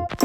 [0.00, 0.16] Ladies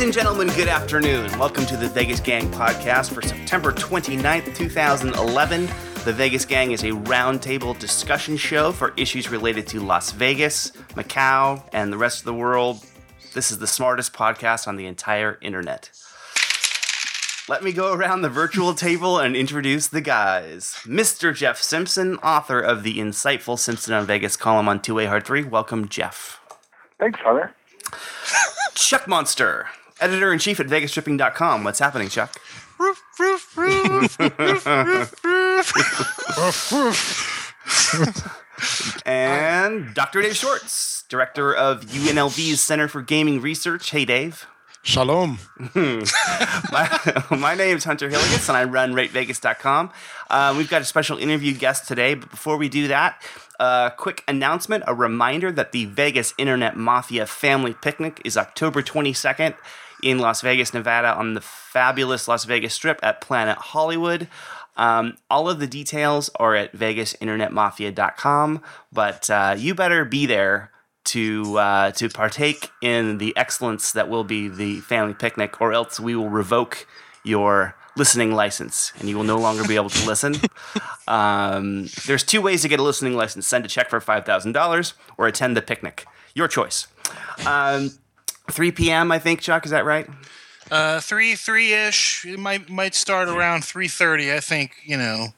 [0.00, 1.30] and gentlemen, good afternoon.
[1.38, 5.66] Welcome to the Vegas Gang podcast for September 29th, 2011.
[6.06, 11.62] The Vegas Gang is a roundtable discussion show for issues related to Las Vegas, Macau,
[11.74, 12.82] and the rest of the world.
[13.34, 15.90] This is the smartest podcast on the entire internet.
[17.48, 20.76] Let me go around the virtual table and introduce the guys.
[20.84, 21.34] Mr.
[21.34, 25.44] Jeff Simpson, author of the insightful Simpson on Vegas column on Two Way Hard 3.
[25.44, 26.40] Welcome, Jeff.
[26.98, 27.54] Thanks, Hunter.
[28.74, 29.66] Chuck Monster,
[29.98, 31.64] editor in chief at VegasTripping.com.
[31.64, 32.38] What's happening, Chuck?
[39.06, 40.20] and Dr.
[40.20, 43.90] Dave Schwartz, director of UNLV's Center for Gaming Research.
[43.90, 44.46] Hey, Dave.
[44.82, 45.38] Shalom.
[45.74, 49.90] my, my name is Hunter Hillegas, and I run RateVegas.com.
[50.30, 53.20] Um, we've got a special interview guest today, but before we do that,
[53.60, 59.54] a quick announcement, a reminder that the Vegas Internet Mafia Family Picnic is October 22nd
[60.02, 64.28] in Las Vegas, Nevada, on the fabulous Las Vegas Strip at Planet Hollywood.
[64.76, 70.70] Um, all of the details are at vegasinternetmafia.com, but uh, you better be there
[71.08, 75.98] to uh, to partake in the excellence that will be the family picnic, or else
[76.00, 76.86] we will revoke
[77.24, 80.36] your listening license and you will no longer be able to listen.
[81.08, 84.52] Um, there's two ways to get a listening license: send a check for five thousand
[84.52, 86.04] dollars or attend the picnic.
[86.34, 86.86] Your choice.
[87.46, 87.92] Um,
[88.50, 89.10] 3 p.m.
[89.10, 89.64] I think, Chuck.
[89.64, 90.06] Is that right?
[90.70, 92.26] Uh, three three ish.
[92.26, 94.30] It might might start around three thirty.
[94.30, 95.28] I think you know.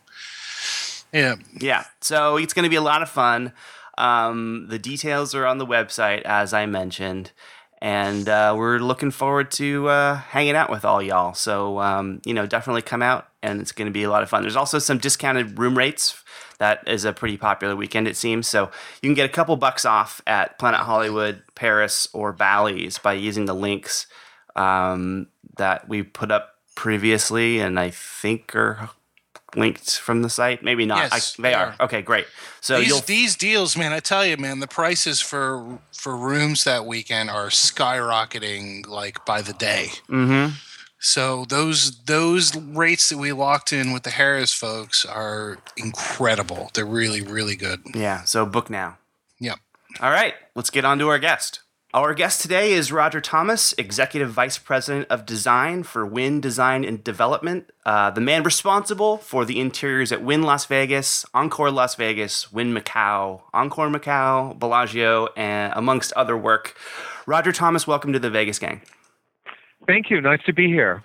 [1.12, 1.36] Yeah.
[1.60, 1.84] Yeah.
[2.00, 3.52] So it's going to be a lot of fun.
[4.00, 7.32] Um, the details are on the website, as I mentioned,
[7.82, 11.34] and uh, we're looking forward to uh, hanging out with all y'all.
[11.34, 14.30] So um, you know, definitely come out, and it's going to be a lot of
[14.30, 14.40] fun.
[14.42, 16.24] There's also some discounted room rates.
[16.58, 18.48] That is a pretty popular weekend, it seems.
[18.48, 18.70] So
[19.02, 23.44] you can get a couple bucks off at Planet Hollywood, Paris, or Bally's by using
[23.44, 24.06] the links
[24.56, 28.90] um, that we put up previously, and I think are
[29.56, 30.62] linked from the site.
[30.62, 31.10] Maybe not.
[31.12, 31.74] Yes, I, they are.
[31.80, 32.26] Okay, great.
[32.60, 33.92] So These these deals, man.
[33.92, 39.42] I tell you, man, the prices for for rooms that weekend are skyrocketing like by
[39.42, 39.88] the day.
[40.08, 40.52] Mhm.
[40.98, 46.70] So those those rates that we locked in with the Harrah's folks are incredible.
[46.74, 47.80] They're really really good.
[47.94, 48.98] Yeah, so book now.
[49.38, 49.58] Yep.
[50.00, 51.60] All right, let's get on to our guest.
[51.92, 57.02] Our guest today is Roger Thomas, Executive Vice President of Design for Wynn Design and
[57.02, 62.52] Development, uh, the man responsible for the interiors at Wynn Las Vegas, Encore Las Vegas,
[62.52, 66.76] Wynn Macau, Encore Macau, Bellagio, and amongst other work.
[67.26, 68.82] Roger Thomas, welcome to the Vegas Gang.
[69.88, 70.20] Thank you.
[70.20, 71.02] Nice to be here.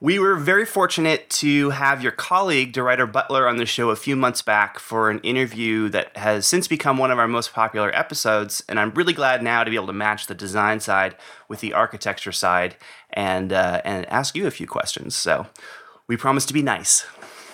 [0.00, 4.16] We were very fortunate to have your colleague, DeRuyter Butler, on the show a few
[4.16, 8.62] months back for an interview that has since become one of our most popular episodes.
[8.68, 11.14] And I'm really glad now to be able to match the design side
[11.48, 12.76] with the architecture side
[13.10, 15.14] and, uh, and ask you a few questions.
[15.14, 15.46] So
[16.06, 17.06] we promise to be nice.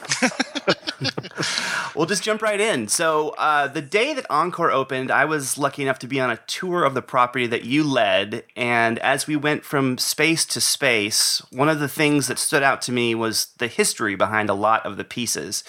[1.94, 2.88] we'll just jump right in.
[2.88, 6.38] So, uh, the day that Encore opened, I was lucky enough to be on a
[6.46, 8.44] tour of the property that you led.
[8.56, 12.82] And as we went from space to space, one of the things that stood out
[12.82, 15.64] to me was the history behind a lot of the pieces.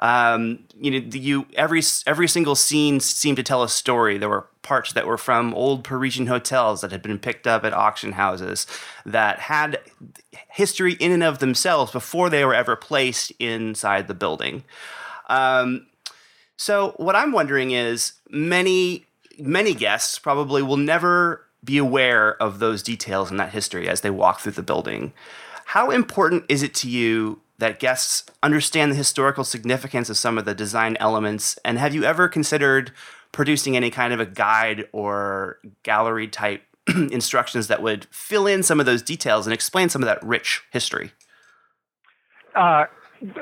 [0.00, 4.18] Um, you know, you every every single scene seemed to tell a story.
[4.18, 7.72] There were parts that were from old Parisian hotels that had been picked up at
[7.72, 8.66] auction houses
[9.06, 9.78] that had
[10.56, 14.64] history in and of themselves before they were ever placed inside the building.
[15.28, 15.86] Um,
[16.56, 19.04] so what I'm wondering is many
[19.38, 24.08] many guests probably will never be aware of those details in that history as they
[24.08, 25.12] walk through the building.
[25.66, 30.46] How important is it to you that guests understand the historical significance of some of
[30.46, 32.92] the design elements and have you ever considered
[33.30, 36.62] producing any kind of a guide or gallery type
[37.10, 40.62] instructions that would fill in some of those details and explain some of that rich
[40.70, 41.12] history?
[42.54, 42.86] Uh,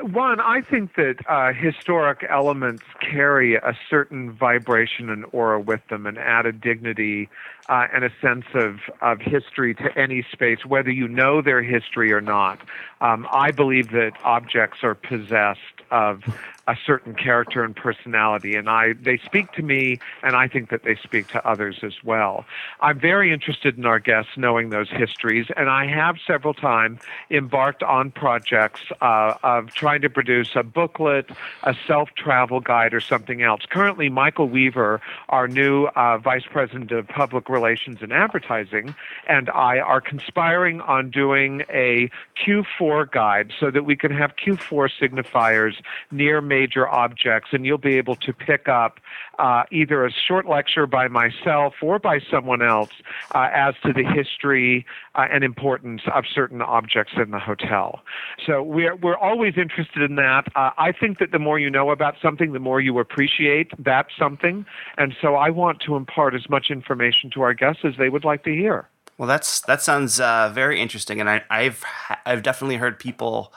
[0.01, 6.05] one, I think that uh, historic elements carry a certain vibration and aura with them
[6.05, 7.29] and add a dignity
[7.69, 12.11] uh, and a sense of, of history to any space, whether you know their history
[12.11, 12.59] or not.
[13.01, 15.59] Um, I believe that objects are possessed
[15.91, 16.23] of
[16.67, 20.83] a certain character and personality, and I they speak to me, and I think that
[20.83, 22.45] they speak to others as well.
[22.81, 27.83] I'm very interested in our guests knowing those histories, and I have several times embarked
[27.83, 31.29] on projects uh, of trying to produce a booklet,
[31.63, 33.61] a self-travel guide, or something else.
[33.69, 38.95] Currently, Michael Weaver, our new uh, vice president of public relations and advertising,
[39.27, 42.09] and I are conspiring on doing a
[42.41, 45.73] QR QR guide so that we can have QR signifiers
[46.11, 48.99] near major objects, and you'll be able to pick up
[49.39, 52.91] uh, either a short lecture by myself or by someone else
[53.33, 54.85] uh, as to the history
[55.15, 58.01] uh, and importance of certain objects in the hotel.
[58.45, 60.47] So we're, we're always interested in that.
[60.55, 64.07] Uh, I think that the more you know about something, the more you appreciate that
[64.17, 64.65] something.
[64.97, 68.25] And so I want to impart as much information to our guests as they would
[68.25, 68.87] like to hear.
[69.17, 71.83] Well, that's that sounds uh, very interesting, and I, have
[72.25, 73.53] I've definitely heard people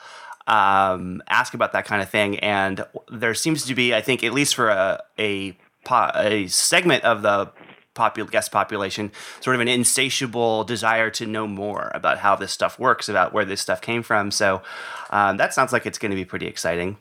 [0.47, 4.31] um, ask about that kind of thing, and there seems to be, I think, at
[4.31, 5.57] least for a a,
[5.89, 7.51] a segment of the
[7.99, 9.11] popul- guest population,
[9.41, 13.45] sort of an insatiable desire to know more about how this stuff works, about where
[13.45, 14.31] this stuff came from.
[14.31, 14.61] So
[15.09, 16.97] um, that sounds like it's going to be pretty exciting.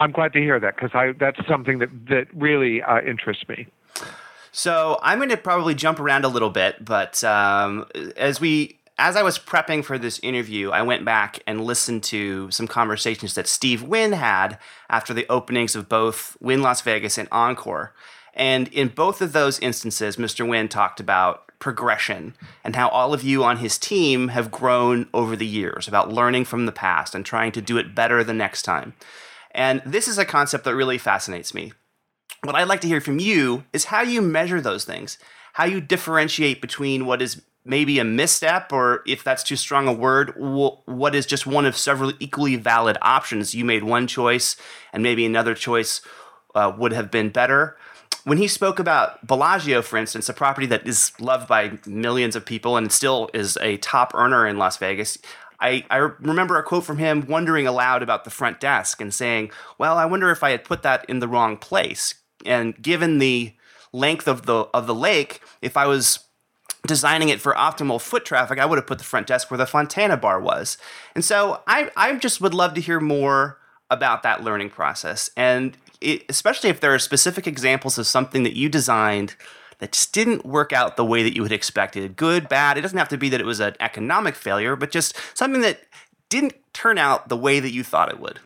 [0.00, 3.68] I'm glad to hear that because that's something that that really uh, interests me.
[4.50, 9.16] So I'm going to probably jump around a little bit, but um, as we as
[9.16, 13.48] I was prepping for this interview, I went back and listened to some conversations that
[13.48, 14.58] Steve Wynn had
[14.90, 17.94] after the openings of both Wynn Las Vegas and Encore.
[18.34, 20.48] And in both of those instances, Mr.
[20.48, 22.34] Wynn talked about progression
[22.64, 26.44] and how all of you on his team have grown over the years, about learning
[26.44, 28.94] from the past and trying to do it better the next time.
[29.52, 31.72] And this is a concept that really fascinates me
[32.44, 35.18] what I'd like to hear from you is how you measure those things,
[35.52, 39.92] how you differentiate between what is maybe a misstep, or if that's too strong a
[39.92, 43.54] word, what is just one of several equally valid options.
[43.54, 44.56] You made one choice,
[44.92, 46.00] and maybe another choice
[46.56, 47.76] uh, would have been better.
[48.24, 52.44] When he spoke about Bellagio, for instance, a property that is loved by millions of
[52.44, 55.18] people and still is a top earner in Las Vegas,
[55.58, 59.50] I, I remember a quote from him wondering aloud about the front desk and saying,
[59.78, 62.14] Well, I wonder if I had put that in the wrong place
[62.44, 63.52] and given the
[63.92, 66.20] length of the of the lake, if I was
[66.86, 69.66] designing it for optimal foot traffic, I would have put the front desk where the
[69.66, 70.78] Fontana bar was.
[71.14, 73.58] And so I I just would love to hear more
[73.90, 78.56] about that learning process, and it, especially if there are specific examples of something that
[78.56, 79.36] you designed
[79.78, 82.16] that just didn't work out the way that you had expected.
[82.16, 82.78] Good, bad.
[82.78, 85.80] It doesn't have to be that it was an economic failure, but just something that
[86.28, 88.38] didn't turn out the way that you thought it would.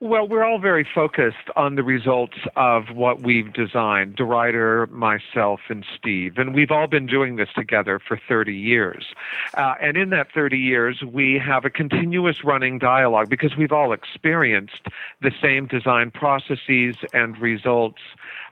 [0.00, 5.86] Well, we're all very focused on the results of what we've designed, DeRuyter, myself, and
[5.96, 6.36] Steve.
[6.36, 9.06] And we've all been doing this together for 30 years.
[9.54, 13.92] Uh, and in that 30 years, we have a continuous running dialogue because we've all
[13.92, 14.88] experienced
[15.22, 18.02] the same design processes and results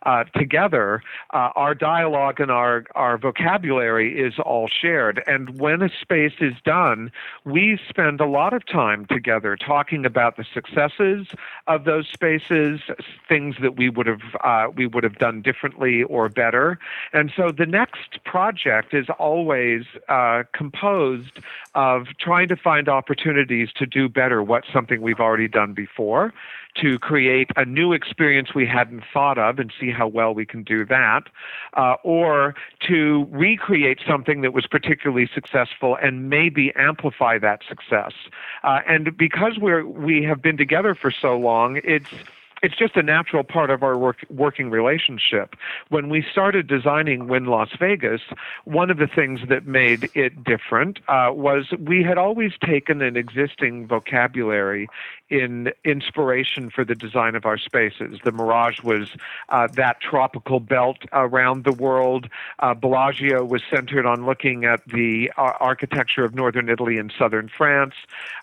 [0.04, 1.02] uh, together,
[1.32, 5.22] uh, our dialogue and our, our vocabulary is all shared.
[5.26, 7.10] And when a space is done,
[7.44, 11.28] we spend a lot of time together talking about the successes
[11.66, 12.80] of those spaces,
[13.28, 16.78] things that we would have uh, we would have done differently or better.
[17.12, 21.40] And so the next project is always uh, composed
[21.74, 26.32] of trying to find opportunities to do better what's something we've already done before
[26.76, 30.62] to create a new experience we hadn't thought of and see how well we can
[30.62, 31.24] do that,
[31.76, 38.12] uh, or to recreate something that was particularly successful and maybe amplify that success.
[38.62, 42.08] Uh, and because we're we have been together for so long, it's
[42.62, 45.56] it's just a natural part of our work, working relationship.
[45.88, 48.22] When we started designing Wynn Las Vegas,
[48.64, 53.16] one of the things that made it different uh, was we had always taken an
[53.16, 54.88] existing vocabulary
[55.32, 58.18] in inspiration for the design of our spaces.
[58.22, 59.08] The Mirage was
[59.48, 62.28] uh, that tropical belt around the world.
[62.58, 67.94] Uh, Bellagio was centered on looking at the architecture of northern Italy and southern France.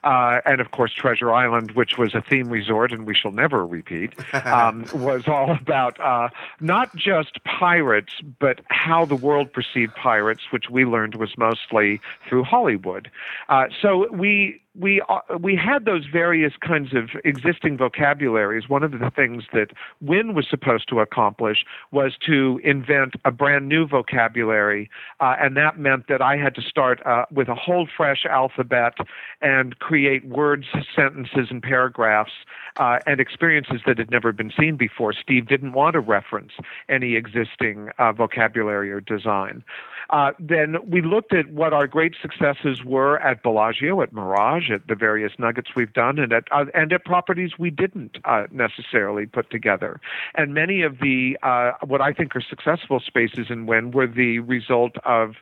[0.04, 3.68] Uh, and of course, Treasure Island, which was a theme resort and we shall never
[3.68, 4.09] repeat,
[4.46, 10.70] um, was all about uh, not just pirates, but how the world perceived pirates, which
[10.70, 13.10] we learned was mostly through Hollywood.
[13.50, 15.02] Uh, so we we
[15.40, 18.70] we had those various kinds of existing vocabularies.
[18.70, 19.72] One of the things that
[20.02, 25.80] Wynn was supposed to accomplish was to invent a brand new vocabulary, uh, and that
[25.80, 28.94] meant that I had to start uh, with a whole fresh alphabet
[29.42, 32.32] and create words, sentences, and paragraphs
[32.78, 35.14] uh, and experiences that had never been seen before.
[35.14, 36.52] Steve didn't want to reference
[36.88, 39.64] any existing uh, vocabulary or design.
[40.10, 44.88] Uh, then we looked at what our great successes were at Bellagio, at Mirage, at
[44.88, 49.28] the various nuggets we've done, and at uh, and at properties we didn't uh, necessarily
[49.28, 50.00] put together.
[50.36, 54.40] And many of the uh, what I think are successful spaces in Wynn were the
[54.40, 55.36] result of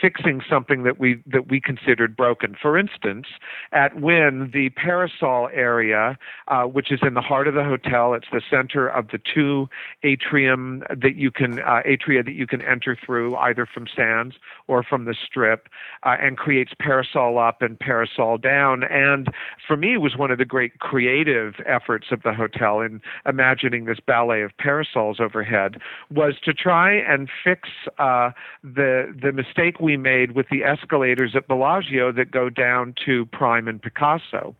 [0.00, 2.56] fixing something that we that we considered broken.
[2.60, 3.26] For instance,
[3.72, 8.26] at Wynn, the Parasol area, uh, which is in the heart of the hotel, it's
[8.32, 9.68] the center of the two
[10.02, 14.13] atrium that you can atria that you can enter through either from San
[14.66, 15.68] Or from the Strip,
[16.04, 18.84] uh, and creates Parasol Up and Parasol Down.
[18.84, 19.28] And
[19.66, 23.98] for me, was one of the great creative efforts of the hotel in imagining this
[24.06, 25.76] ballet of parasols overhead
[26.10, 27.68] was to try and fix
[27.98, 28.30] uh,
[28.62, 33.68] the the mistake we made with the escalators at Bellagio that go down to Prime
[33.68, 34.54] and Picasso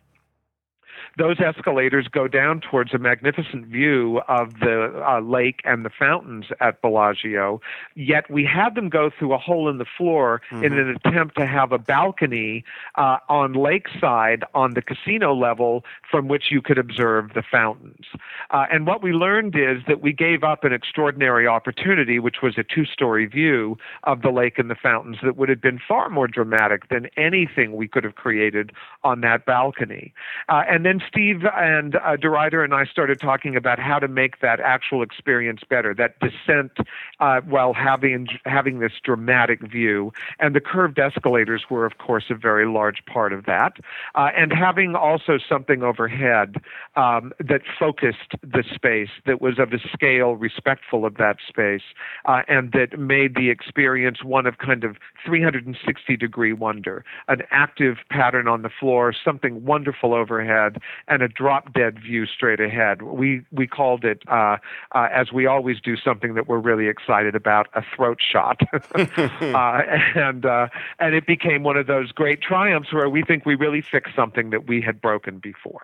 [1.17, 6.45] those escalators go down towards a magnificent view of the uh, lake and the fountains
[6.59, 7.61] at Bellagio.
[7.95, 10.63] Yet we had them go through a hole in the floor mm-hmm.
[10.63, 12.63] in an attempt to have a balcony
[12.95, 18.05] uh, on lakeside on the casino level from which you could observe the fountains.
[18.51, 22.57] Uh, and what we learned is that we gave up an extraordinary opportunity, which was
[22.57, 26.09] a two story view of the lake and the fountains that would have been far
[26.09, 28.71] more dramatic than anything we could have created
[29.03, 30.13] on that balcony.
[30.49, 34.39] Uh, and then Steve and uh, DeRuyter and I started talking about how to make
[34.41, 36.71] that actual experience better, that descent
[37.19, 40.11] uh, while having having this dramatic view.
[40.39, 43.77] And the curved escalators were, of course, a very large part of that.
[44.15, 46.57] Uh, and having also something overhead
[46.95, 51.83] um, that focused the space, that was of a scale respectful of that space,
[52.25, 57.97] uh, and that made the experience one of kind of 360 degree wonder, an active
[58.09, 63.01] pattern on the floor, something wonderful overhead, and a drop dead view straight ahead.
[63.01, 64.57] We we called it, uh,
[64.93, 68.61] uh, as we always do, something that we're really excited about, a throat shot,
[68.95, 69.81] uh,
[70.15, 70.67] and uh,
[70.99, 74.49] and it became one of those great triumphs where we think we really fixed something
[74.51, 75.81] that we had broken before.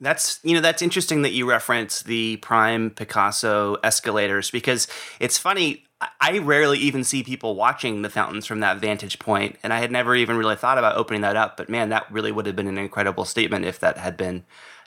[0.00, 5.84] That's you know that's interesting that you reference the Prime Picasso escalators because it's funny.
[6.18, 9.92] I rarely even see people watching the fountains from that vantage point, and I had
[9.92, 11.58] never even really thought about opening that up.
[11.58, 14.44] But man, that really would have been an incredible statement if that had been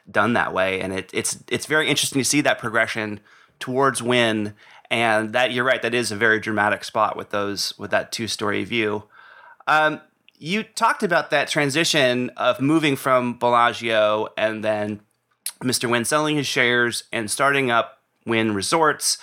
[0.10, 0.82] done that way.
[0.82, 3.20] And it, it's it's very interesting to see that progression
[3.60, 4.56] towards Wynn,
[4.90, 8.28] and that you're right, that is a very dramatic spot with those with that two
[8.28, 9.04] story view.
[9.68, 10.02] Um,
[10.38, 15.02] you talked about that transition of moving from Bellagio and then
[15.64, 15.90] Mr.
[15.90, 19.18] Wynn selling his shares and starting up Wynn Resorts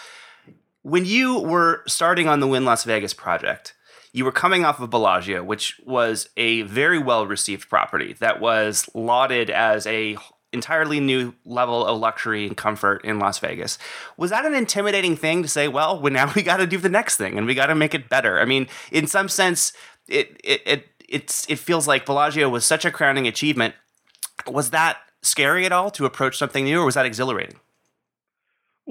[0.82, 3.74] when you were starting on the Wynn Las Vegas project,
[4.12, 8.88] you were coming off of Bellagio, which was a very well received property that was
[8.94, 10.16] lauded as a
[10.52, 13.78] entirely new level of luxury and comfort in Las Vegas.
[14.16, 16.88] Was that an intimidating thing to say, well, well now we got to do the
[16.88, 18.40] next thing and we got to make it better?
[18.40, 19.72] I mean, in some sense,
[20.08, 23.74] it, it, it, it's, it feels like Bellagio was such a crowning achievement.
[24.46, 27.56] Was that scary at all to approach something new or was that exhilarating?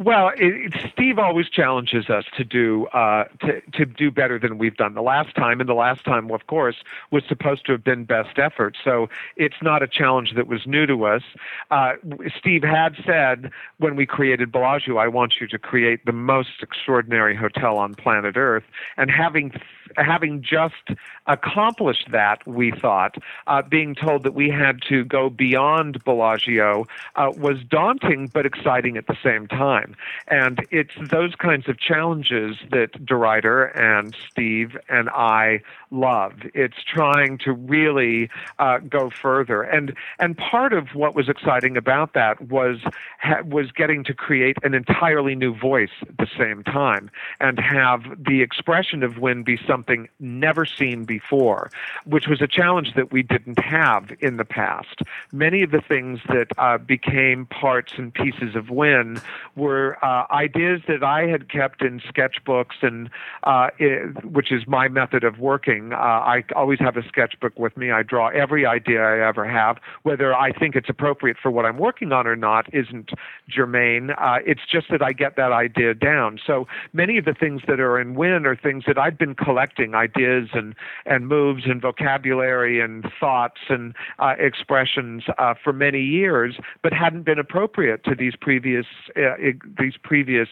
[0.02, 4.58] Well, it, it, Steve always challenges us to do uh, to to do better than
[4.58, 6.78] we've done the last time, and the last time, of course,
[7.12, 8.78] was supposed to have been best effort.
[8.82, 11.24] So it's not a challenge that was new to us.
[11.70, 11.96] Uh,
[12.38, 17.36] Steve had said when we created Bellagio, "I want you to create the most extraordinary
[17.36, 18.64] hotel on planet Earth,"
[18.96, 19.52] and having
[19.98, 23.16] having just accomplished that, we thought,
[23.48, 28.96] uh, being told that we had to go beyond Bellagio uh, was daunting but exciting
[28.98, 29.89] at the same time.
[30.28, 36.34] And it's those kinds of challenges that DeRuyter and Steve and I love.
[36.54, 38.30] It's trying to really
[38.60, 39.62] uh, go further.
[39.64, 42.78] And and part of what was exciting about that was
[43.20, 48.02] ha- was getting to create an entirely new voice at the same time and have
[48.18, 51.70] the expression of Wynn be something never seen before,
[52.06, 55.02] which was a challenge that we didn't have in the past.
[55.32, 59.22] Many of the things that uh, became parts and pieces of Wynn
[59.56, 63.10] were uh, ideas that I had kept in sketchbooks and
[63.44, 67.76] uh, it, which is my method of working uh, I always have a sketchbook with
[67.78, 67.92] me.
[67.92, 69.78] I draw every idea I ever have.
[70.04, 73.12] Whether I think it's appropriate for what I'm working on or not isn't
[73.50, 74.12] germane.
[74.12, 76.40] Uh, it's just that I get that idea down.
[76.46, 79.96] So many of the things that are in Wynn are things that I've been collecting
[79.96, 86.58] ideas and, and moves and vocabulary and thoughts and uh, expressions uh, for many years,
[86.82, 88.86] but hadn't been appropriate to these previous
[89.18, 89.36] uh,
[89.78, 90.50] these previous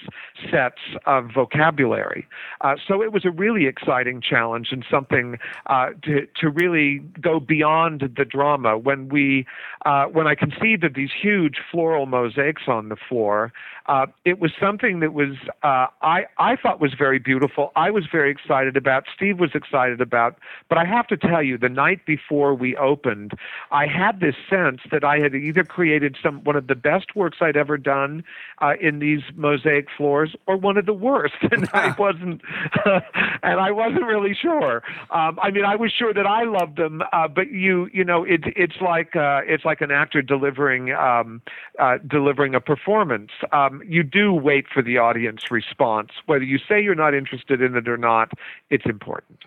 [0.52, 2.28] sets of vocabulary.
[2.62, 7.40] Uh, so it was a really exciting challenge and something uh, to to really go
[7.40, 8.78] beyond the drama.
[8.78, 9.46] When we
[9.86, 13.54] uh, when I conceived of these huge floral mosaics on the floor,
[13.88, 17.72] uh, it was something that was uh, I I thought was very beautiful.
[17.76, 19.06] I was very excited about.
[19.16, 20.38] Steve was excited about.
[20.70, 23.34] But I have to tell you, the night before we opened,
[23.72, 27.38] I had this sense that I had either created some one of the best works
[27.42, 28.24] I'd ever done
[28.60, 32.42] uh, in in these mosaic floors or one of the worst, and I wasn't,
[33.44, 34.84] and I wasn't really sure.
[35.12, 38.24] Um, I mean, I was sure that I loved them, uh, but you, you know,
[38.24, 41.42] it's it's like uh, it's like an actor delivering um,
[41.80, 43.32] uh, delivering a performance.
[43.52, 47.76] Um, you do wait for the audience response, whether you say you're not interested in
[47.76, 48.32] it or not.
[48.70, 49.40] It's important.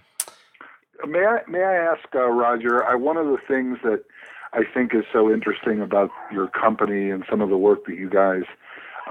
[1.07, 2.85] May I may I ask uh, Roger?
[2.85, 4.05] I, one of the things that
[4.53, 8.11] I think is so interesting about your company and some of the work that you
[8.11, 8.43] guys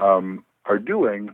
[0.00, 1.30] um, are doing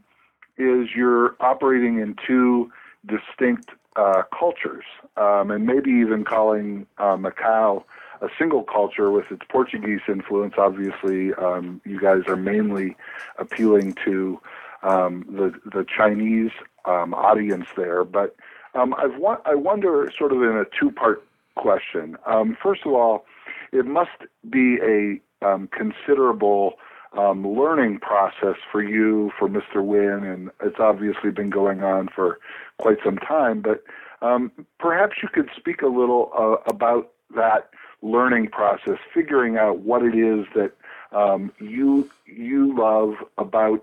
[0.59, 2.71] is you're operating in two
[3.07, 4.85] distinct uh, cultures,
[5.17, 7.85] um, and maybe even calling uh, Macau
[8.23, 10.55] a single culture with its Portuguese influence.
[10.57, 12.97] Obviously, um, you guys are mainly
[13.39, 14.41] appealing to
[14.83, 16.51] um, the the Chinese
[16.85, 18.37] um, audience there, but
[18.75, 21.23] um, I've wa- I wonder, sort of in a two part
[21.57, 22.17] question.
[22.27, 23.25] Um, first of all,
[23.73, 24.11] it must
[24.49, 26.75] be a um, considerable
[27.17, 29.83] um, learning process for you, for Mr.
[29.83, 32.39] Wynn, and it's obviously been going on for
[32.79, 33.63] quite some time.
[33.63, 33.83] But
[34.23, 37.71] um, perhaps you could speak a little uh, about that
[38.03, 40.73] learning process, figuring out what it is that
[41.13, 43.83] um, you you love about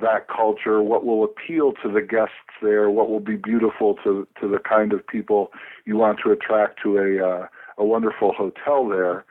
[0.00, 4.48] that culture, what will appeal to the guests there, what will be beautiful to to
[4.48, 5.52] the kind of people
[5.84, 7.46] you want to attract to a uh,
[7.78, 9.24] a wonderful hotel there.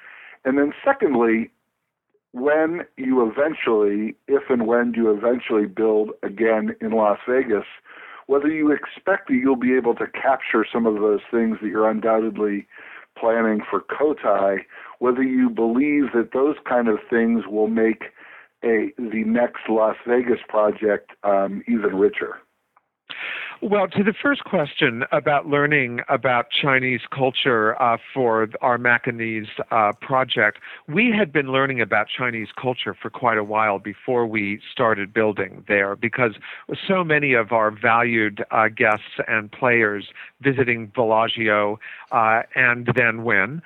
[0.46, 1.52] And then secondly,
[2.34, 7.66] when you eventually, if and when you eventually build again in Las Vegas,
[8.26, 11.90] whether you expect that you'll be able to capture some of those things that you're
[11.90, 12.68] undoubtedly
[13.18, 14.60] planning for Cotai,
[15.00, 18.06] whether you believe that those kind of things will make
[18.64, 22.40] a the next Las Vegas project um, even richer.
[23.66, 29.94] Well, to the first question about learning about Chinese culture uh, for our Macanese uh,
[30.02, 35.14] project, we had been learning about Chinese culture for quite a while before we started
[35.14, 36.34] building there because
[36.86, 40.10] so many of our valued uh, guests and players
[40.42, 41.80] visiting Bellagio
[42.12, 43.62] uh, and then Wynn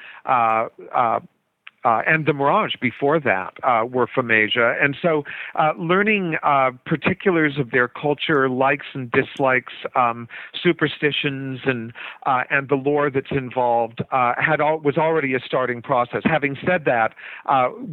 [1.83, 4.75] uh, and the Mirage before that uh, were from Asia.
[4.81, 5.23] And so
[5.55, 10.27] uh, learning uh, particulars of their culture, likes and dislikes, um,
[10.61, 11.93] superstitions, and
[12.25, 16.21] uh, and the lore that's involved uh, had all, was already a starting process.
[16.25, 17.13] Having said that,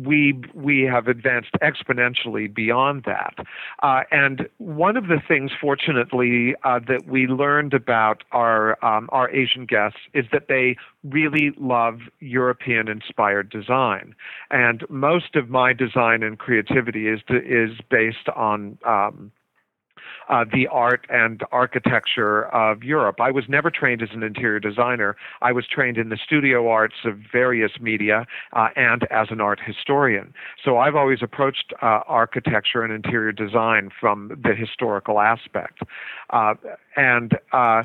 [0.04, 3.34] we we have advanced exponentially beyond that.
[4.10, 9.98] and one of the things, fortunately, that we learned about our um, our Asian guests
[10.14, 13.73] is that they really love European inspired design.
[14.50, 18.78] And most of my design and creativity is, to, is based on.
[18.84, 19.32] Um,
[20.28, 23.20] uh, the art and architecture of Europe.
[23.20, 25.16] I was never trained as an interior designer.
[25.42, 29.60] I was trained in the studio arts of various media uh, and as an art
[29.64, 30.32] historian.
[30.64, 35.80] So I've always approached uh, architecture and interior design from the historical aspect.
[36.30, 36.54] Uh,
[36.96, 37.84] and uh,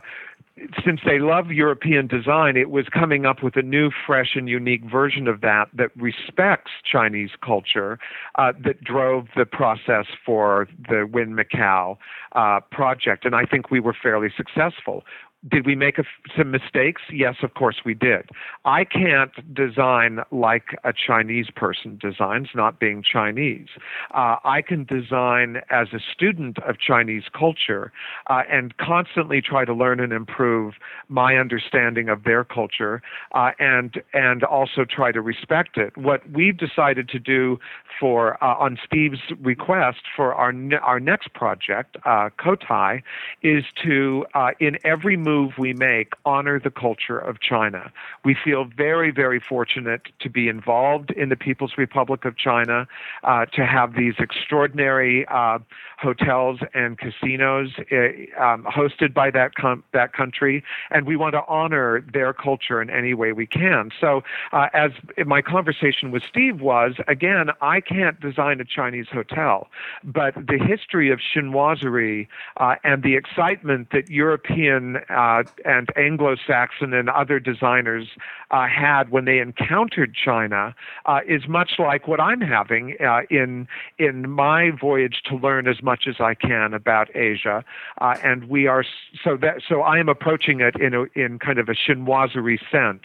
[0.85, 4.83] since they love European design, it was coming up with a new, fresh, and unique
[4.83, 7.99] version of that that respects Chinese culture
[8.35, 11.97] uh, that drove the process for the Wynn Macau
[12.33, 13.25] uh, project.
[13.25, 15.03] And I think we were fairly successful.
[15.47, 16.03] Did we make a,
[16.37, 17.01] some mistakes?
[17.13, 18.29] Yes, of course we did.
[18.65, 23.67] I can't design like a Chinese person designs, not being Chinese.
[24.13, 27.93] Uh, I can design as a student of Chinese culture
[28.27, 30.73] uh, and constantly try to learn and improve
[31.07, 33.01] my understanding of their culture
[33.33, 35.95] uh, and and also try to respect it.
[35.95, 37.59] What we've decided to do
[37.97, 43.03] for uh, on Steve's request for our ne- our next project, uh, Cotai,
[43.41, 47.91] is to uh, in every move we make, honor the culture of China.
[48.25, 52.87] We feel very, very fortunate to be involved in the People's Republic of China,
[53.23, 55.59] uh, to have these extraordinary uh,
[55.99, 57.95] hotels and casinos uh,
[58.41, 62.89] um, hosted by that com- that country, and we want to honor their culture in
[62.89, 63.91] any way we can.
[63.99, 64.91] So, uh, as
[65.25, 69.67] my conversation with Steve was, again, I can't design a Chinese hotel,
[70.03, 77.09] but the history of chinoiserie uh, and the excitement that European uh, and Anglo-Saxon and
[77.09, 78.07] other designers
[78.51, 80.73] uh, had when they encountered China
[81.05, 82.95] uh, is much like what I'm having
[83.29, 87.65] in in my voyage to learn as much as I can about Asia,
[87.99, 88.85] uh, and we are
[89.23, 93.03] so that so I am approaching it in a, in kind of a chinoiserie sense,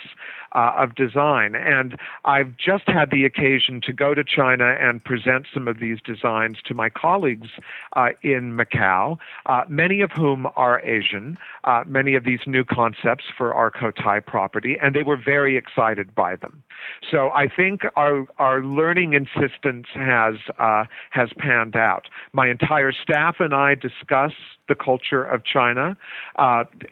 [0.54, 1.54] uh, of design.
[1.54, 5.98] And I've just had the occasion to go to China and present some of these
[6.04, 7.48] designs to my colleagues
[7.96, 13.24] uh, in Macau, uh, many of whom are Asian, uh, many of these new concepts
[13.36, 16.62] for our Cotai property, and they were very excited by them.
[17.10, 22.08] So I think our our learning insistence has uh, has panned out.
[22.32, 24.32] My entire staff and I discuss
[24.68, 25.96] the culture of China.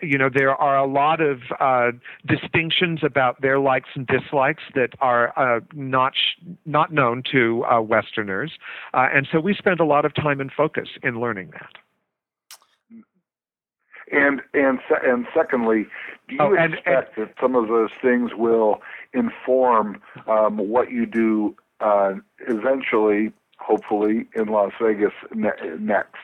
[0.03, 1.41] You know, there are a lot of
[2.27, 7.81] distinctions about their likes and dislikes that are uh, not sh- not known to uh,
[7.81, 8.53] Westerners,
[8.95, 11.73] uh, and so we spend a lot of time and focus in learning that.
[14.11, 15.87] And and and secondly,
[16.29, 18.83] do you Oh, and- expect that some of those things will
[19.15, 22.15] inform um, what you do uh,
[22.47, 26.17] eventually, hopefully, in Las Vegas ne- next?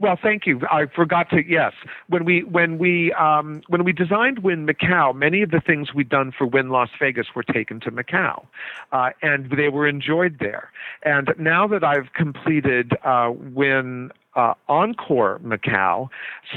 [0.00, 0.62] Well, thank you.
[0.70, 1.46] I forgot to.
[1.46, 1.74] Yes,
[2.08, 6.08] when we when we um, when we designed Wynn Macau, many of the things we'd
[6.08, 8.46] done for Wynn Las Vegas were taken to Macau,
[8.92, 10.72] uh, and they were enjoyed there.
[11.02, 16.08] And now that I've completed uh, Wynn uh, Encore Macau,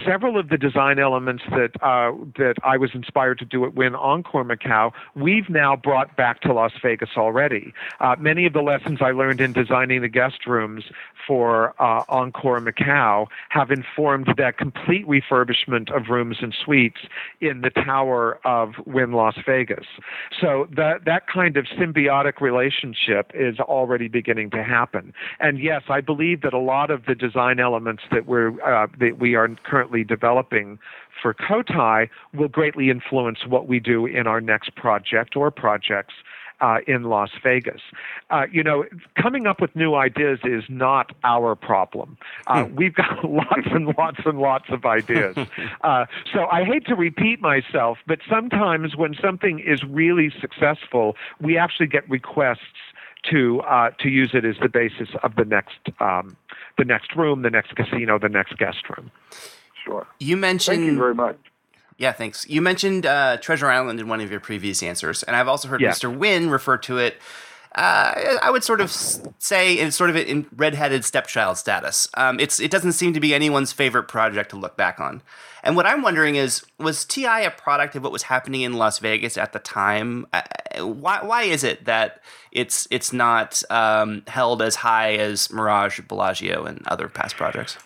[0.06, 3.96] several of the design elements that uh, that I was inspired to do at Wynn
[3.96, 7.74] Encore Macau, we've now brought back to Las Vegas already.
[8.00, 10.84] Uh, many of the lessons I learned in designing the guest rooms
[11.26, 17.00] for uh, Encore Macau have informed that complete refurbishment of rooms and suites
[17.42, 19.86] in the tower of Wynn Las Vegas.
[20.40, 25.14] So that that kind of symbiotic relationship is already beginning to happen.
[25.40, 29.18] And yes, I believe that a lot of the design elements that we're uh, that
[29.20, 30.78] we are currently developing
[31.22, 36.14] for Cotai will greatly influence what we do in our next project or projects
[36.62, 37.82] uh, in Las Vegas.
[38.30, 38.86] Uh, you know,
[39.22, 42.18] coming up with new ideas is not our problem.
[42.48, 45.36] Uh, we've got lots and lots and lots of ideas.
[45.82, 51.58] Uh, so I hate to repeat myself, but sometimes when something is really successful, we
[51.58, 52.62] actually get requests
[53.30, 56.36] to uh, to use it as the basis of the next um,
[56.78, 59.12] the next room, the next casino, the next guest room.
[59.84, 60.08] Sure.
[60.20, 60.78] You mentioned.
[60.78, 61.38] Thank you very much.
[61.98, 62.48] Yeah, thanks.
[62.50, 65.80] You mentioned uh, Treasure Island in one of your previous answers, and I've also heard
[65.82, 66.00] Yes.
[66.00, 66.16] Mr.
[66.16, 67.18] Wynn refer to it.
[67.76, 72.08] Uh, I would sort of say it's sort of in redheaded stepchild status.
[72.16, 75.22] Um, it's it doesn't seem to be anyone's favorite project to look back on.
[75.64, 79.00] And what I'm wondering is, was TI a product of what was happening in Las
[79.00, 80.28] Vegas at the time?
[80.34, 80.42] Uh,
[80.80, 82.22] why why is it that
[82.52, 87.78] it's it's not um, held as high as Mirage, Bellagio, and other past projects?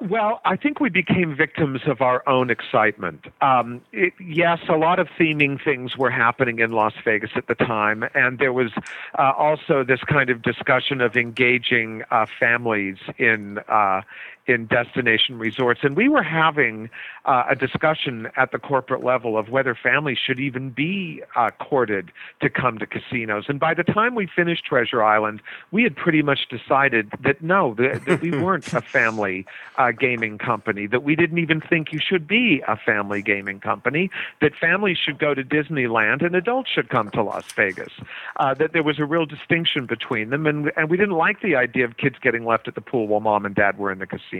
[0.00, 3.24] Well, I think we became victims of our own excitement.
[3.40, 7.54] Um, it, yes, a lot of theming things were happening in Las Vegas at the
[7.54, 8.72] time, and there was
[9.18, 14.02] uh, also this kind of discussion of engaging uh, families in uh,
[14.46, 15.80] in destination resorts.
[15.82, 16.88] And we were having
[17.24, 22.12] uh, a discussion at the corporate level of whether families should even be uh, courted
[22.40, 23.46] to come to casinos.
[23.48, 27.74] And by the time we finished Treasure Island, we had pretty much decided that no,
[27.74, 31.98] that, that we weren't a family uh, gaming company, that we didn't even think you
[31.98, 36.88] should be a family gaming company, that families should go to Disneyland and adults should
[36.88, 37.92] come to Las Vegas,
[38.36, 40.46] uh, that there was a real distinction between them.
[40.46, 43.20] And, and we didn't like the idea of kids getting left at the pool while
[43.20, 44.35] mom and dad were in the casino.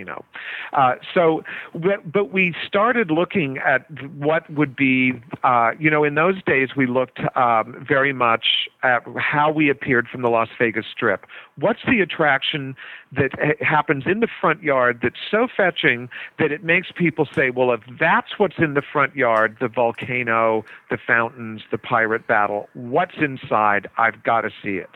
[0.73, 1.43] Uh, so,
[1.75, 6.71] but, but we started looking at what would be, uh, you know, in those days
[6.77, 11.27] we looked um, very much at how we appeared from the Las Vegas Strip.
[11.59, 12.77] What's the attraction
[13.13, 17.51] that ha- happens in the front yard that's so fetching that it makes people say,
[17.51, 22.69] well, if that's what's in the front yard, the volcano, the fountains, the pirate battle,
[22.75, 23.89] what's inside?
[23.97, 24.91] I've got to see it.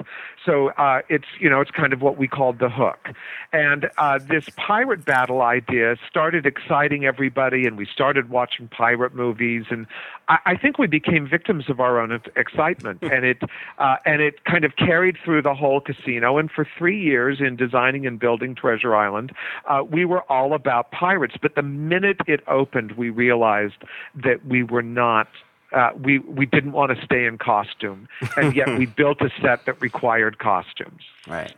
[0.44, 3.10] So uh, it's you know it's kind of what we called the hook,
[3.52, 9.64] and uh, this pirate battle idea started exciting everybody, and we started watching pirate movies,
[9.70, 9.86] and
[10.28, 13.38] I, I think we became victims of our own excitement, and it
[13.78, 16.38] uh, and it kind of carried through the whole casino.
[16.38, 19.32] And for three years in designing and building Treasure Island,
[19.68, 21.34] uh, we were all about pirates.
[21.40, 23.82] But the minute it opened, we realized
[24.14, 25.28] that we were not
[25.72, 29.66] uh, we we didn't want to stay in costume, and yet we built a set
[29.66, 31.02] that required costumes.
[31.28, 31.54] Right.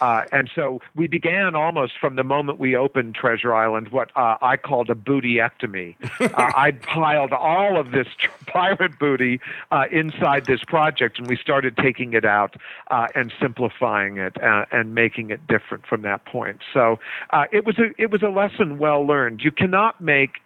[0.00, 4.36] Uh, and so we began almost from the moment we opened Treasure Island, what uh,
[4.40, 5.96] I called a bootyectomy.
[6.20, 11.36] uh, I piled all of this tr- pirate booty uh, inside this project, and we
[11.36, 12.56] started taking it out
[12.90, 16.60] uh, and simplifying it uh, and making it different from that point.
[16.72, 16.98] So
[17.30, 19.42] uh, it was a it was a lesson well learned.
[19.42, 20.40] You cannot make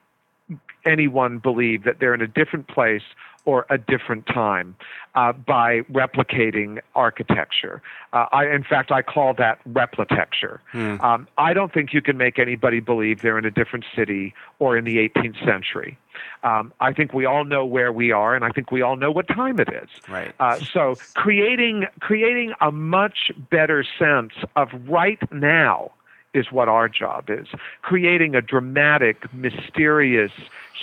[0.85, 3.03] anyone believe that they're in a different place
[3.45, 4.77] or a different time
[5.15, 7.83] uh, by replicating architecture.
[8.13, 10.61] Uh, I, in fact, I call that replitecture.
[10.73, 11.01] Hmm.
[11.01, 14.77] Um, I don't think you can make anybody believe they're in a different city or
[14.77, 15.99] in the 18th century.
[16.43, 19.11] Um, I think we all know where we are, and I think we all know
[19.11, 19.89] what time it is.
[20.09, 20.33] Right.
[20.39, 25.91] Uh, so creating creating a much better sense of right now
[26.35, 27.47] is what our job is.
[27.83, 30.33] Creating a dramatic, mysterious,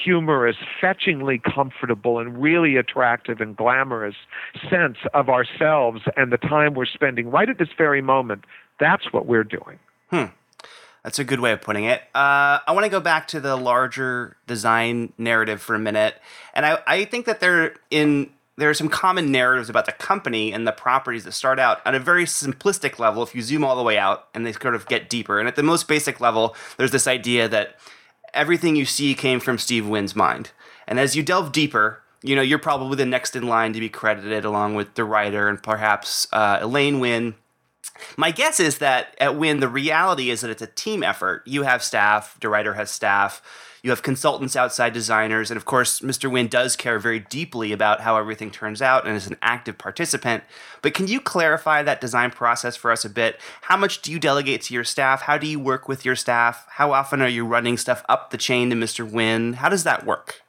[0.03, 4.15] humorous, fetchingly comfortable, and really attractive and glamorous
[4.69, 8.45] sense of ourselves and the time we're spending right at this very moment.
[8.79, 9.79] That's what we're doing.
[10.09, 10.25] Hmm.
[11.03, 11.99] That's a good way of putting it.
[12.13, 16.15] Uh, I want to go back to the larger design narrative for a minute,
[16.53, 20.51] and I, I think that they're in there are some common narratives about the company
[20.51, 23.75] and the properties that start out on a very simplistic level if you zoom all
[23.75, 25.39] the way out and they sort of get deeper.
[25.39, 27.79] And at the most basic level, there's this idea that
[28.33, 30.51] everything you see came from Steve Wynn's mind.
[30.87, 33.89] And as you delve deeper, you know, you're probably the next in line to be
[33.89, 37.35] credited along with DeRuyter and perhaps uh, Elaine Wynn.
[38.17, 41.43] My guess is that at Wynn, the reality is that it's a team effort.
[41.45, 43.41] You have staff, DeRuyter has staff
[43.83, 46.29] you have consultants, outside designers, and of course, Mr.
[46.29, 50.43] Wynn does care very deeply about how everything turns out and is an active participant.
[50.83, 53.39] But can you clarify that design process for us a bit?
[53.61, 55.23] How much do you delegate to your staff?
[55.23, 56.67] How do you work with your staff?
[56.69, 59.09] How often are you running stuff up the chain to Mr.
[59.09, 59.53] Wynn?
[59.53, 60.43] How does that work?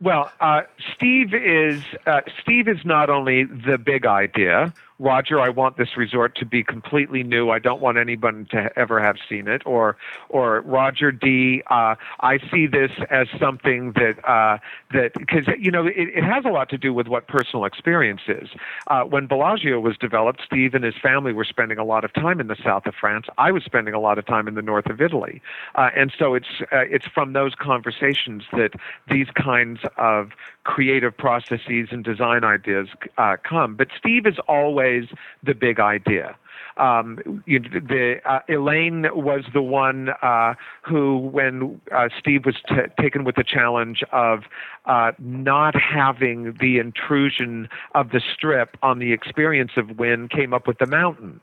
[0.00, 0.62] Well, uh,
[0.94, 6.36] Steve is uh, Steve is not only the big idea, Roger, I want this resort
[6.36, 7.50] to be completely new.
[7.50, 9.62] I don't want anyone to ever have seen it.
[9.66, 9.96] Or,
[10.28, 11.62] or Roger D.
[11.70, 14.58] Uh, I see this as something that uh,
[14.92, 18.22] that because you know it, it, has a lot to do with what personal experience
[18.28, 18.48] is.
[18.86, 22.40] Uh, when Bellagio was developed, Steve and his family were spending a lot of time
[22.40, 23.26] in the south of France.
[23.38, 25.42] I was spending a lot of time in the north of Italy,
[25.74, 28.70] uh, and so it's uh, it's from those conversations that
[29.10, 30.30] these kinds of
[30.66, 33.76] creative processes and design ideas uh, come.
[33.76, 35.04] But Steve is always
[35.42, 36.36] the big idea.
[36.76, 42.74] Um, you the uh, Elaine was the one uh, who, when uh, Steve was t-
[43.00, 44.40] taken with the challenge of
[44.84, 50.66] uh, not having the intrusion of the strip on the experience of Wynn, came up
[50.66, 51.40] with the mountain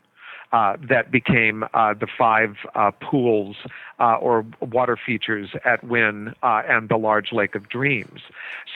[0.53, 3.57] uh, that became uh, the five uh, pools
[3.99, 8.21] uh, or water features at Wynn uh, and the large lake of dreams.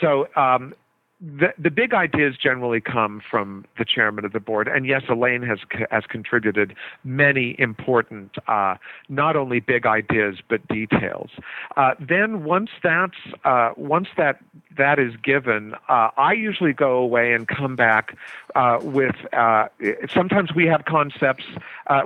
[0.01, 0.73] So um,
[1.19, 5.41] the, the big ideas generally come from the chairman of the board, and yes, Elaine
[5.41, 5.58] has
[5.89, 8.75] has contributed many important, uh,
[9.10, 11.32] not only big ideas but details.
[11.75, 14.39] Uh, then once that's uh, once that
[14.77, 18.15] that is given, uh, I usually go away and come back
[18.53, 19.15] uh, with.
[19.34, 19.69] Uh,
[20.13, 21.45] sometimes we have concepts,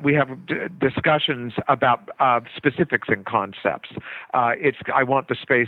[0.02, 2.10] we have d- discussions about
[2.56, 3.90] specifics and concepts.
[4.34, 5.68] it's I want the space.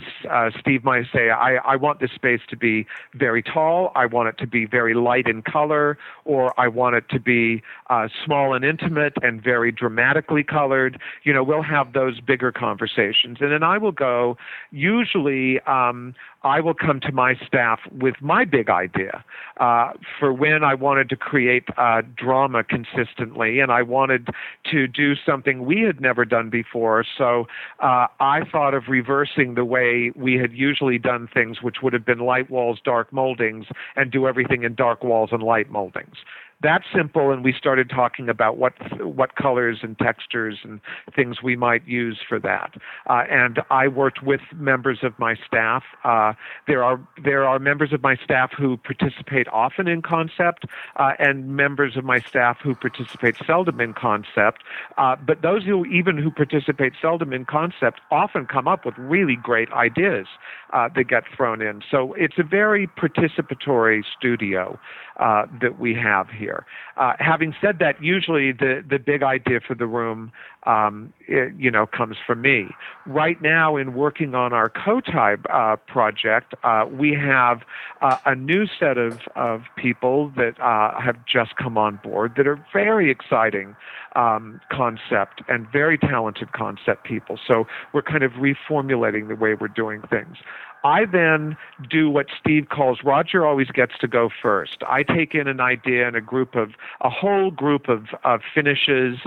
[0.58, 4.28] Steve might say I, I want this space to be very very tall, I want
[4.28, 8.54] it to be very light in color, or I want it to be uh, small
[8.54, 11.00] and intimate and very dramatically colored.
[11.24, 13.38] You know, we'll have those bigger conversations.
[13.40, 14.36] And then I will go,
[14.70, 16.14] usually, um,
[16.44, 19.24] I will come to my staff with my big idea
[19.58, 24.28] uh, for when I wanted to create uh, drama consistently, and I wanted
[24.70, 27.04] to do something we had never done before.
[27.16, 27.46] So
[27.80, 32.04] uh, I thought of reversing the way we had usually done things, which would have
[32.04, 36.16] been light walls, dark moldings, and do everything in dark walls and light moldings
[36.62, 40.80] that simple and we started talking about what what colors and textures and
[41.14, 42.74] things we might use for that.
[43.08, 45.82] Uh, and I worked with members of my staff.
[46.04, 46.32] Uh,
[46.66, 50.64] there are there are members of my staff who participate often in concept
[50.96, 54.64] uh, and members of my staff who participate seldom in concept.
[54.96, 59.36] Uh, but those who even who participate seldom in concept often come up with really
[59.36, 60.26] great ideas
[60.72, 61.82] uh, that get thrown in.
[61.90, 64.78] So it's a very participatory studio
[65.18, 66.66] uh, that we have here.
[66.96, 70.32] Uh, having said that, usually the, the big idea for the room,
[70.64, 72.68] um, it, you know, comes from me.
[73.06, 77.62] Right now, in working on our Cotai uh, project, uh, we have
[78.00, 82.64] uh, a new set of, of people that have just come on board that are
[82.72, 83.76] very exciting
[84.16, 87.38] um, concept and very talented concept people.
[87.46, 90.36] So we're kind of reformulating the way we're doing things.
[90.84, 91.56] I then
[91.88, 94.82] do what Steve calls Roger always gets to go first.
[94.86, 99.18] I take in an idea and a group of a whole group of, of finishes,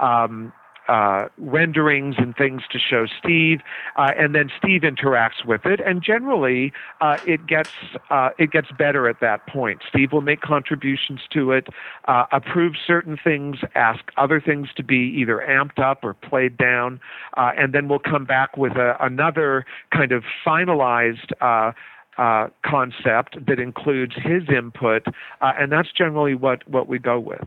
[0.00, 0.52] um,
[0.88, 3.60] uh, renderings and things to show Steve,
[3.96, 7.70] uh, and then Steve interacts with it, and generally uh, it gets
[8.10, 9.82] uh, it gets better at that point.
[9.88, 11.68] Steve will make contributions to it,
[12.06, 17.00] uh, approve certain things, ask other things to be either amped up or played down,
[17.36, 21.32] uh, and then we'll come back with a, another kind of finalized
[22.64, 25.04] concept that includes his input,
[25.40, 27.46] and that's generally what, what we go with.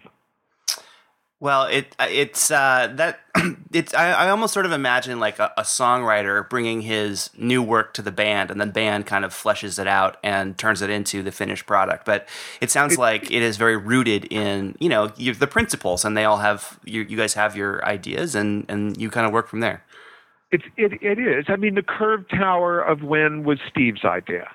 [1.42, 3.22] Well, it it's uh, that
[3.72, 7.94] it's I, I, almost sort of imagine like a, a, songwriter bringing his new work
[7.94, 11.24] to the band, and then band kind of fleshes it out and turns it into
[11.24, 12.06] the finished product.
[12.06, 12.28] But
[12.60, 16.18] it sounds it, like it is very rooted in you know you, the principles, and
[16.18, 19.48] they all have you, you guys have your ideas, and and you kind of work
[19.48, 19.86] from there.
[20.52, 21.46] It, it it is.
[21.48, 24.50] I mean, the curved tower of Wynn was Steve's idea.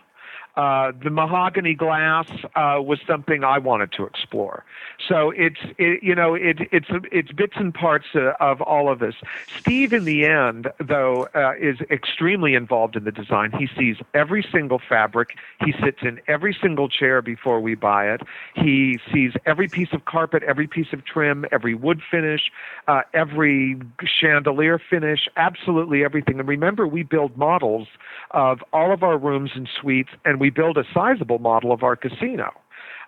[0.57, 4.65] Uh, the mahogany glass uh, was something I wanted to explore.
[5.09, 8.07] So it's it, you know it, it's it's bits and parts
[8.41, 9.15] of all of this.
[9.59, 13.51] Steve, in the end, though, uh, is extremely involved in the design.
[13.59, 15.31] He sees every single fabric.
[15.65, 18.23] He sits in every single chair before we buy it.
[18.55, 22.53] He sees every piece of carpet, every piece of trim, every wood finish,
[22.87, 26.39] uh, every chandelier finish, absolutely everything.
[26.39, 27.89] And remember, we build models
[28.31, 31.97] of all of our rooms and suites, and we build a sizable model of our
[31.97, 32.53] casino.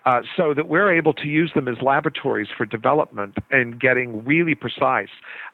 [0.05, 4.55] Uh, so that we're able to use them as laboratories for development and getting really
[4.55, 5.09] precise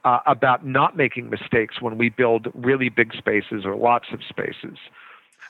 [0.06, 4.78] uh, about not making mistakes when we build really big spaces or lots of spaces.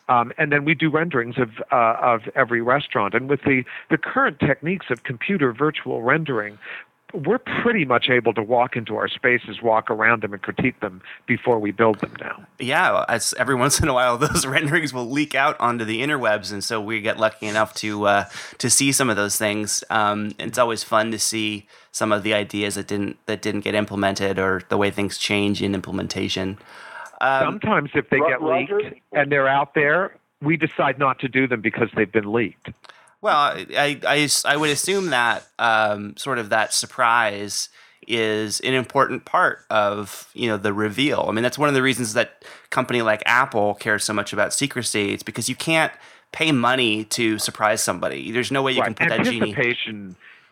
[0.08, 3.13] Um, and then we do renderings of uh, of every restaurant.
[3.13, 6.58] And with the the current techniques of computer virtual rendering,
[7.13, 11.02] we're pretty much able to walk into our spaces, walk around them, and critique them
[11.28, 12.43] before we build them now.
[12.60, 16.52] Yeah, as every once in a while, those renderings will leak out onto the interwebs,
[16.52, 18.26] and so we get lucky enough to uh,
[18.58, 19.84] to see some of those things.
[19.89, 23.76] Um, it's always fun to see some of the ideas that didn't that didn't get
[23.76, 26.58] implemented, or the way things change in implementation.
[27.21, 28.73] Um, Sometimes, if they get leaked
[29.12, 32.69] and they're out there, we decide not to do them because they've been leaked.
[33.23, 37.69] Well, I, I, I would assume that um, sort of that surprise
[38.05, 41.25] is an important part of you know the reveal.
[41.29, 44.51] I mean, that's one of the reasons that company like Apple cares so much about
[44.53, 45.13] secrecy.
[45.13, 45.93] It's because you can't
[46.33, 48.29] pay money to surprise somebody.
[48.29, 48.93] There's no way you right.
[48.93, 49.55] can put that genie.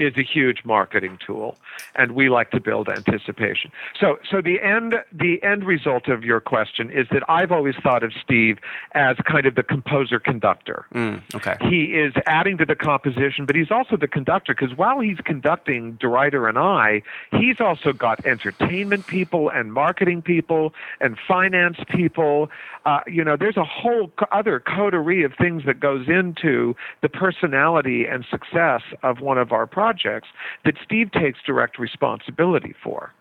[0.02, 1.58] Is a huge marketing tool,
[1.94, 3.72] and we like to build anticipation.
[4.00, 8.02] So, so the end the end result of your question is that I've always thought
[8.02, 8.58] of Steve
[8.94, 10.88] as kind of the composer conductor.
[10.96, 15.00] Mm, okay, he is adding to the composition, but he's also the conductor because while
[15.02, 21.78] he's conducting DeRuyter and I, he's also got entertainment people and marketing people and finance
[21.90, 22.50] people.
[22.84, 28.06] Uh, you know, there's a whole other coterie of things that goes into the personality
[28.06, 30.30] and success of one of our projects projects
[30.66, 33.14] that Steve takes direct responsibility for.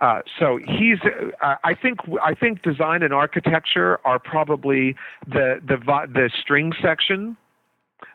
[0.00, 0.98] Uh, so he's.
[1.40, 2.00] Uh, I think.
[2.22, 4.96] I think design and architecture are probably
[5.26, 5.76] the the
[6.12, 7.36] the string section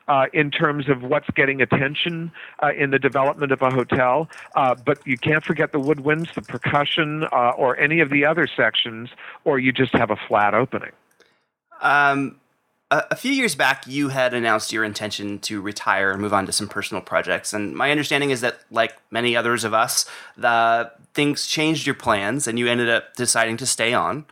[0.07, 2.31] uh, in terms of what's getting attention
[2.61, 4.29] uh, in the development of a hotel.
[4.55, 8.45] Uh, but you can't forget the woodwinds, the percussion, uh, or any of the other
[8.45, 9.09] sections,
[9.45, 10.91] or you just have a flat opening.
[11.81, 12.35] Um,
[12.91, 16.51] a few years back, you had announced your intention to retire and move on to
[16.51, 17.53] some personal projects.
[17.53, 22.47] And my understanding is that, like many others of us, the things changed your plans,
[22.47, 24.25] and you ended up deciding to stay on.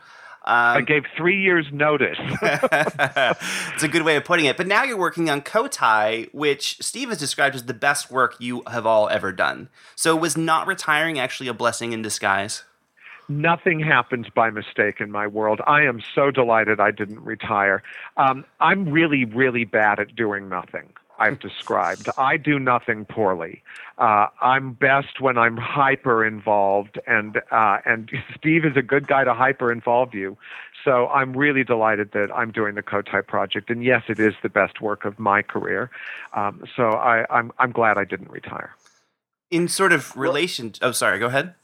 [0.44, 2.16] Um, I gave three years' notice.
[2.42, 4.56] it's a good way of putting it.
[4.56, 8.62] But now you're working on Cotai, which Steve has described as the best work you
[8.66, 9.68] have all ever done.
[9.94, 12.64] So was not retiring actually a blessing in disguise?
[13.28, 15.60] Nothing happens by mistake in my world.
[15.66, 17.82] I am so delighted I didn't retire.
[18.16, 20.94] Um, I'm really, really bad at doing nothing.
[21.18, 22.08] I've described.
[22.16, 23.62] I do nothing poorly.
[23.98, 29.24] Uh, I'm best when I'm hyper involved, and uh, and Steve is a good guy
[29.24, 30.38] to hyper involve you.
[30.84, 34.48] So I'm really delighted that I'm doing the Cotai project, and yes, it is the
[34.48, 35.90] best work of my career.
[36.32, 38.74] Um, so I, I'm I'm glad I didn't retire.
[39.50, 41.54] In sort of relation, oh sorry, go ahead.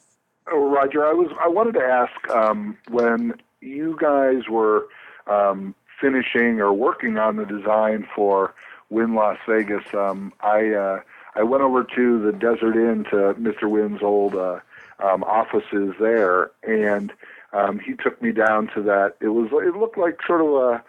[0.50, 4.86] Oh, Roger, I was I wanted to ask um, when you guys were
[5.26, 8.54] um, finishing or working on the design for
[8.90, 9.84] Wynn Las Vegas.
[9.94, 11.00] Um, I uh,
[11.34, 13.70] I went over to the Desert Inn to Mr.
[13.70, 14.60] Wynn's old uh,
[15.02, 17.10] um, offices there, and
[17.54, 19.14] um, he took me down to that.
[19.22, 20.84] It was it looked like sort of a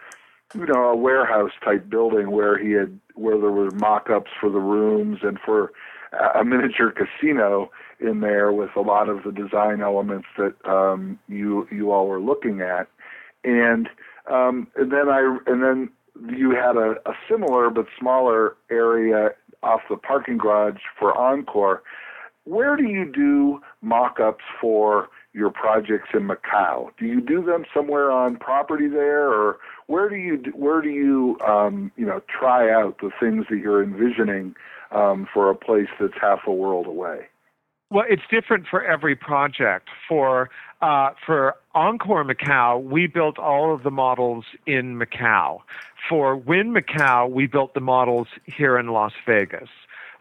[0.54, 4.60] you know a warehouse type building where he had where there were mock-ups for the
[4.60, 5.72] rooms and for
[6.34, 11.66] a miniature casino in there with a lot of the design elements that um, you
[11.70, 12.88] you all were looking at,
[13.44, 13.88] and
[14.30, 15.90] um, and then I and then
[16.36, 19.30] you had a, a similar but smaller area
[19.62, 21.82] off the parking garage for Encore.
[22.44, 26.90] Where do you do mock-ups for your projects in Macau?
[26.98, 31.38] Do you do them somewhere on property there, or where do you where do you
[31.46, 34.54] um, you know try out the things that you're envisioning
[34.92, 37.26] um, for a place that's half a world away?
[37.88, 39.88] Well, it's different for every project.
[40.08, 40.50] For
[40.82, 45.60] uh, for Encore Macau, we built all of the models in Macau.
[46.08, 49.68] For Wynn Macau, we built the models here in Las Vegas.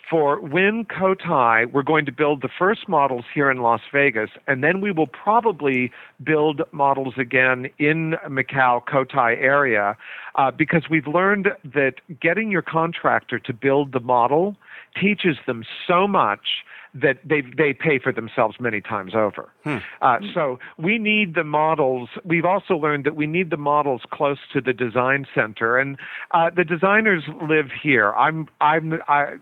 [0.09, 4.63] For Wynn Cotai, we're going to build the first models here in Las Vegas, and
[4.63, 5.91] then we will probably
[6.23, 9.97] build models again in Macau, Cotai area,
[10.35, 14.55] uh, because we've learned that getting your contractor to build the model
[14.95, 16.63] teaches them so much
[16.95, 19.49] that they they pay for themselves many times over.
[19.63, 19.77] Hmm.
[20.01, 22.09] Uh, so we need the models.
[22.23, 25.97] We've also learned that we need the models close to the design center, and
[26.31, 28.13] uh, the designers live here.
[28.13, 29.35] I'm I'm I.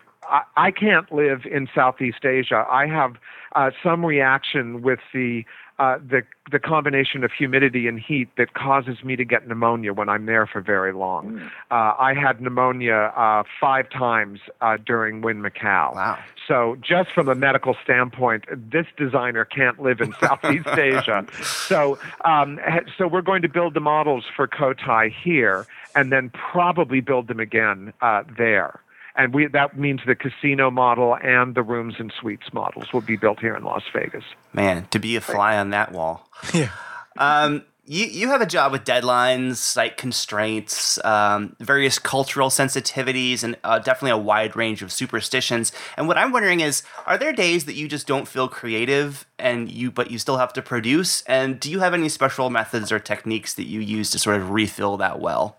[0.55, 2.65] I can't live in Southeast Asia.
[2.71, 3.15] I have
[3.57, 5.43] uh, some reaction with the
[5.79, 6.21] uh, the
[6.51, 10.45] the combination of humidity and heat that causes me to get pneumonia when I'm there
[10.45, 11.39] for very long.
[11.39, 11.47] Mm.
[11.71, 15.95] Uh, I had pneumonia uh, five times uh, during Wynn Macau.
[15.95, 16.19] Wow.
[16.47, 21.25] So just from a medical standpoint, this designer can't live in Southeast Asia.
[21.41, 22.59] So um,
[22.97, 25.65] so we're going to build the models for Cotai here,
[25.95, 28.82] and then probably build them again uh, there
[29.15, 33.15] and we that means the casino model and the rooms and suites models will be
[33.15, 34.23] built here in Las Vegas.
[34.53, 36.27] Man, to be a fly on that wall.
[36.53, 36.71] Yeah.
[37.15, 43.57] Um, you, you have a job with deadlines, site constraints, um, various cultural sensitivities, and
[43.63, 45.73] uh, definitely a wide range of superstitions.
[45.97, 49.69] And what I'm wondering is, are there days that you just don't feel creative, and
[49.69, 51.23] you but you still have to produce?
[51.23, 54.51] And do you have any special methods or techniques that you use to sort of
[54.51, 55.57] refill that well?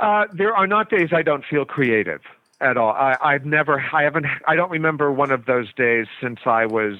[0.00, 2.20] Uh, there are not days I don't feel creative
[2.60, 2.92] at all.
[2.92, 6.98] I, I've never, I haven't, I don't remember one of those days since I was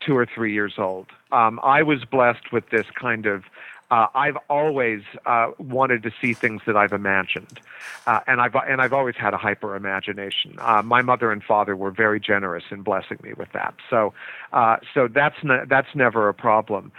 [0.00, 1.06] two or three years old.
[1.32, 3.44] Um, I was blessed with this kind of
[3.90, 7.60] uh, I've always uh, wanted to see things that I've imagined,
[8.06, 10.56] uh, and I've and I've always had a hyper imagination.
[10.58, 14.14] Uh, my mother and father were very generous in blessing me with that, so
[14.52, 16.92] uh, so that's ne- that's never a problem.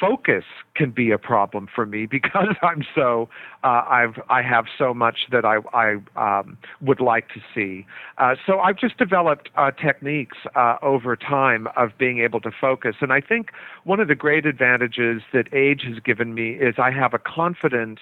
[0.00, 3.28] Focus can be a problem for me because I'm so
[3.64, 7.86] Uh, I've I have so much that I I um, would like to see.
[8.18, 10.36] Uh, so I've just developed uh, techniques
[10.82, 13.50] over time of being able to focus, and I think
[13.84, 18.00] one of the great advantages that age has given me is I have a confidence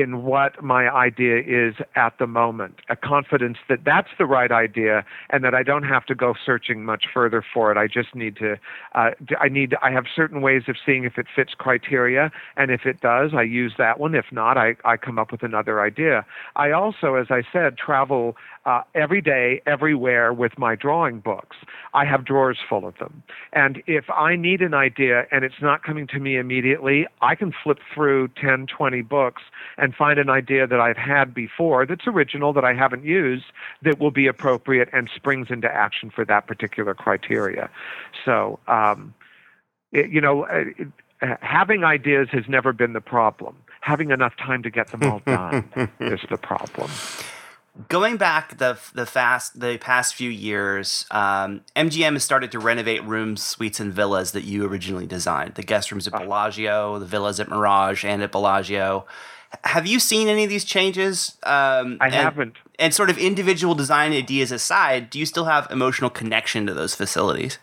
[0.00, 5.04] in what my idea is at the moment, a confidence that that's the right idea
[5.30, 7.76] and that I don't have to go searching much further for it.
[7.76, 8.56] I just need to,
[8.94, 12.86] uh, I need, I have certain ways of seeing if it fits criteria, and if
[12.86, 14.14] it does, I use that one.
[14.14, 16.24] If not, I, I come up with another idea.
[16.56, 21.56] I also, as I said, travel uh, every day, everywhere with my drawing books.
[21.94, 23.22] I have drawers full of them.
[23.52, 27.52] And if I need an idea and it's not coming to me immediately, I can
[27.62, 29.42] flip through 10, 20 books
[29.76, 33.46] and find an idea that I've had before that's original, that I haven't used,
[33.82, 37.70] that will be appropriate and springs into action for that particular criteria.
[38.24, 39.14] So, um,
[39.92, 40.88] it, you know, it,
[41.22, 43.56] uh, having ideas has never been the problem.
[43.80, 45.68] Having enough time to get them all done
[46.00, 46.90] is the problem
[47.86, 53.04] going back the the fast the past few years, um, MGM has started to renovate
[53.04, 55.54] rooms, suites, and villas that you originally designed.
[55.54, 56.12] The guest rooms at.
[56.12, 59.06] Bellagio, the villas at Mirage, and at Bellagio.
[59.64, 61.38] Have you seen any of these changes?
[61.44, 62.54] Um, I and, haven't.
[62.78, 66.94] And sort of individual design ideas aside, do you still have emotional connection to those
[66.94, 67.58] facilities?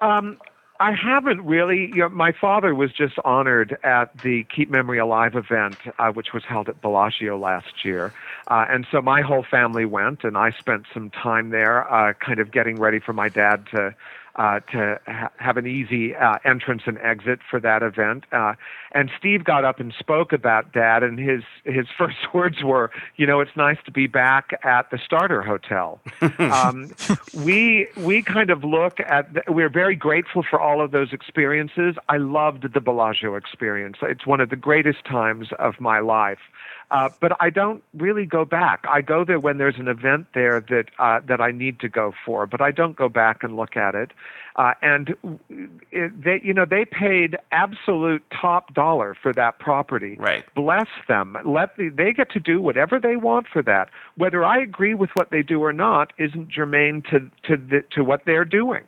[0.00, 0.38] Um,
[0.84, 1.86] I haven't really.
[1.94, 6.34] You know, my father was just honored at the Keep Memory Alive event, uh, which
[6.34, 8.12] was held at Bellagio last year.
[8.48, 12.38] Uh, and so my whole family went, and I spent some time there, uh, kind
[12.38, 13.94] of getting ready for my dad to
[14.36, 18.24] uh, to ha- have an easy uh, entrance and exit for that event.
[18.32, 18.54] Uh,
[18.92, 23.26] and Steve got up and spoke about that, and his his first words were, "You
[23.26, 26.00] know, it's nice to be back at the Starter Hotel."
[26.38, 26.92] um,
[27.44, 31.96] we we kind of look at the, we're very grateful for all of those experiences.
[32.08, 33.98] I loved the Bellagio experience.
[34.02, 36.38] It's one of the greatest times of my life.
[36.94, 38.84] Uh, but I don't really go back.
[38.88, 42.14] I go there when there's an event there that uh, that I need to go
[42.24, 44.12] for, but I don't go back and look at it.
[44.54, 45.16] Uh, and
[45.90, 50.14] it, they, you know, they paid absolute top dollar for that property.
[50.20, 50.44] Right.
[50.54, 51.36] Bless them.
[51.44, 53.88] Let the, they get to do whatever they want for that.
[54.16, 58.04] Whether I agree with what they do or not isn't germane to to the, to
[58.04, 58.84] what they're doing.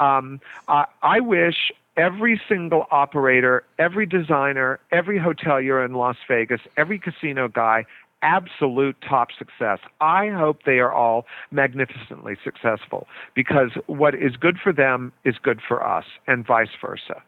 [0.00, 6.98] Um, I, I wish every single operator, every designer, every hotelier in Las Vegas, every
[6.98, 7.84] casino guy
[8.24, 9.78] absolute top success.
[10.00, 15.60] I hope they are all magnificently successful because what is good for them is good
[15.66, 17.22] for us, and vice versa.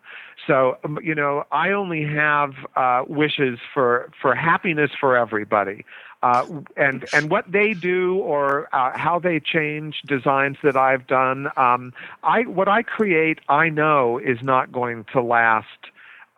[0.46, 5.84] So, um, you know, I only have uh, wishes for, for happiness for everybody.
[6.22, 6.44] Uh,
[6.76, 11.92] and and what they do or uh, how they change designs that I've done, um,
[12.22, 15.66] I what I create, I know is not going to last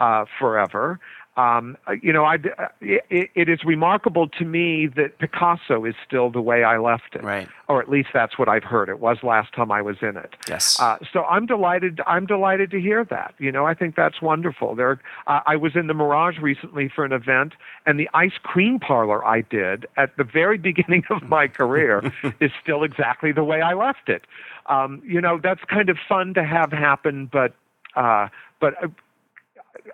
[0.01, 0.99] uh, forever.
[1.39, 2.39] Um, you know, I,
[2.81, 7.23] it, it is remarkable to me that Picasso is still the way I left it,
[7.23, 7.49] right?
[7.69, 8.89] Or at least that's what I've heard.
[8.89, 10.35] It was last time I was in it.
[10.49, 10.81] Yes.
[10.81, 12.01] Uh, so I'm delighted.
[12.09, 13.35] I'm delighted to hear that.
[13.39, 14.75] You know, I think that's wonderful.
[14.75, 17.53] There, uh, I was in the Mirage recently for an event,
[17.87, 22.51] and the ice cream parlor I did at the very beginning of my career is
[22.61, 24.25] still exactly the way I left it.
[24.67, 27.55] Um, you know, that's kind of fun to have happen, but.
[27.95, 28.29] Uh,
[28.61, 28.89] but uh,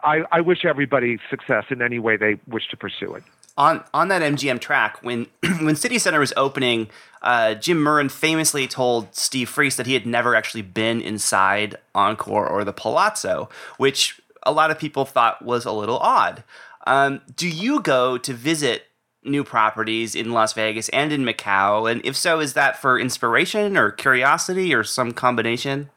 [0.03, 3.23] I, I wish everybody success in any way they wish to pursue it.
[3.57, 5.27] On on that MGM track, when
[5.61, 6.89] when City Center was opening,
[7.23, 12.49] uh, Jim Murren famously told Steve Friess that he had never actually been inside Encore
[12.49, 16.43] or the Palazzo, which a lot of people thought was a little odd.
[16.87, 18.85] Um, do you go to visit
[19.23, 21.91] new properties in Las Vegas and in Macau?
[21.91, 25.91] And if so, is that for inspiration or curiosity or some combination?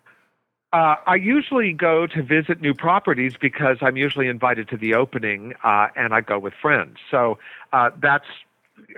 [0.78, 5.56] Uh, I usually go to visit new properties because I'm usually invited to the opening,
[5.64, 6.98] uh, and I go with friends.
[7.10, 7.40] So
[7.74, 8.28] uh, that's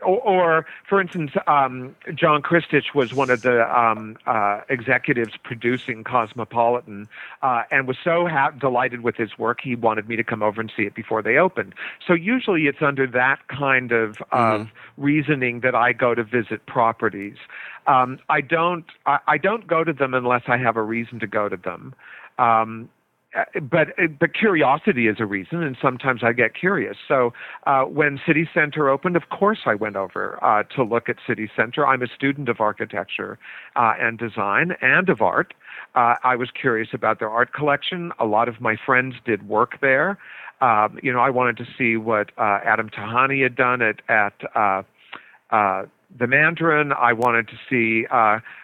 [0.01, 6.03] or, or, for instance, um, John Christich was one of the um, uh, executives producing
[6.03, 7.07] Cosmopolitan,
[7.41, 10.61] uh, and was so ha- delighted with his work he wanted me to come over
[10.61, 11.73] and see it before they opened.
[12.05, 14.61] So usually it's under that kind of, mm-hmm.
[14.61, 14.67] of
[14.97, 17.37] reasoning that I go to visit properties.
[17.87, 21.27] Um, I don't I, I, don't go to them unless I have a reason to
[21.27, 21.95] go to them.
[23.35, 26.97] Uh, but uh, but curiosity is a reason, and sometimes I get curious.
[27.07, 27.31] So
[27.67, 31.49] uh, when City Center opened, of course I went over uh, to look at City
[31.55, 31.85] Center.
[31.85, 33.37] I'm a student of architecture
[33.75, 35.53] uh, and design and of art.
[35.93, 38.11] Uh, I was curious about their art collection.
[38.19, 40.17] A lot of my friends did work there.
[40.61, 44.33] Um, you know, I wanted to see what Adam Tihany had done at at
[45.51, 46.93] the Mandarin.
[46.93, 48.07] I wanted to see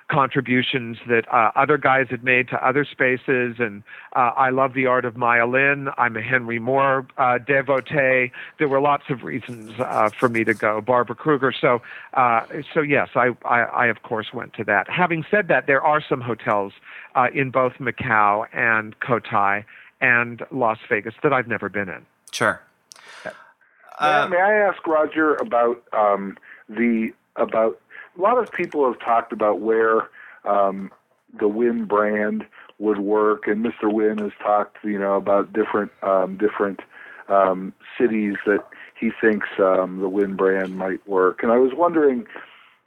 [0.10, 3.84] contributions that uh, other guys had made to other spaces, and
[4.16, 5.90] uh, I love the art of Maya Lin.
[5.98, 8.32] I'm a Henry Moore uh, devotee.
[8.60, 10.82] There were lots of reasons uh, for me to go.
[10.82, 11.54] Barbara Kruger.
[11.60, 11.82] So,
[12.14, 14.90] uh, so yes, I, I, I, of course went to that.
[14.90, 16.74] Having said that, there are some hotels
[17.34, 19.64] in both Macau and Cotai
[20.02, 22.06] and Las Vegas that I've never been in.
[22.32, 22.62] Sure.
[24.02, 26.38] May, may, I ask Roger about um,
[26.68, 27.80] the about
[28.18, 30.10] a lot of people have talked about where
[30.46, 30.92] um,
[31.40, 32.46] the Wynn brand
[32.80, 33.92] would work, and Mr.
[33.92, 36.82] Wynn has talked, you know, about different um, different
[37.30, 38.64] um, cities that
[39.00, 41.42] he thinks um, the Wynn brand might work.
[41.44, 42.26] And I was wondering,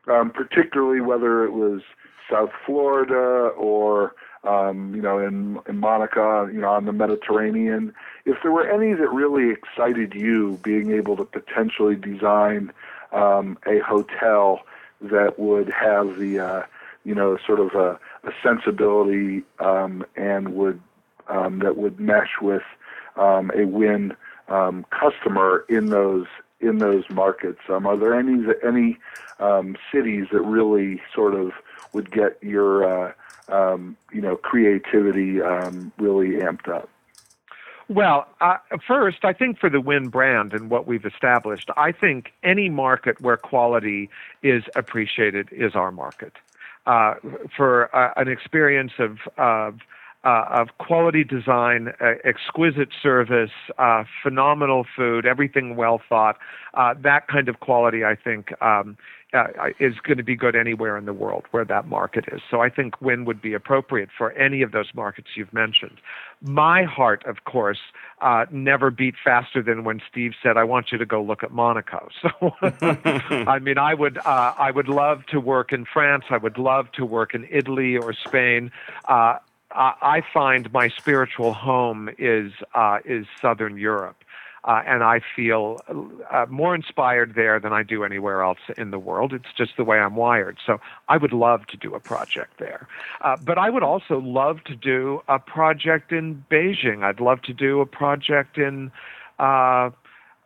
[0.06, 1.82] um, particularly whether it was
[2.30, 4.14] South Florida or
[4.44, 8.94] um, you know in in Monaco, you know, on the Mediterranean, if there were any
[8.94, 12.72] that really excited you, being able to potentially design
[13.12, 14.60] um, a hotel
[15.00, 16.66] that would have the uh,
[17.04, 20.80] you know sort of a, a sensibility um, and would
[21.28, 22.62] um, that would mesh with
[23.16, 24.12] um, a Wynn
[24.48, 26.26] um, customer in those
[26.60, 27.60] in those markets.
[27.68, 28.98] Um, are there any any
[29.38, 31.52] um, cities that really sort of
[31.92, 33.12] would get your uh,
[34.12, 35.38] you know creativity
[35.98, 36.88] really amped up?
[37.88, 42.32] Well, uh, first, I think for the Wynn brand and what we've established, I think
[42.42, 44.10] any market where quality
[44.42, 46.34] is appreciated is our market.
[46.86, 47.14] Uh,
[47.56, 49.78] for uh, an experience of, of
[50.24, 56.36] uh, of quality design, uh, exquisite service, uh, phenomenal food, everything well thought.
[56.74, 58.96] That kind of quality, I think, um,
[59.34, 59.46] uh,
[59.78, 62.40] is going to be good anywhere in the world where that market is.
[62.50, 65.98] So I think Wynn would be appropriate for any of those markets you've mentioned.
[66.40, 67.80] My heart, of course,
[68.20, 71.52] uh, never beat faster than when Steve said, "I want you to go look at
[71.52, 76.24] Monaco." So, I mean, I would, I would love to work in France.
[76.30, 78.70] I would love to work in Italy or Spain.
[79.70, 84.16] I find my spiritual home is uh, is Southern Europe,
[84.64, 85.78] uh, and I feel
[86.30, 89.32] uh, more inspired there than I do anywhere else in the world.
[89.32, 90.58] It's just the way I'm wired.
[90.66, 90.78] So
[91.08, 92.88] I would love to do a project there,
[93.22, 97.04] uh, but I would also love to do a project in Beijing.
[97.04, 98.90] I'd love to do a project in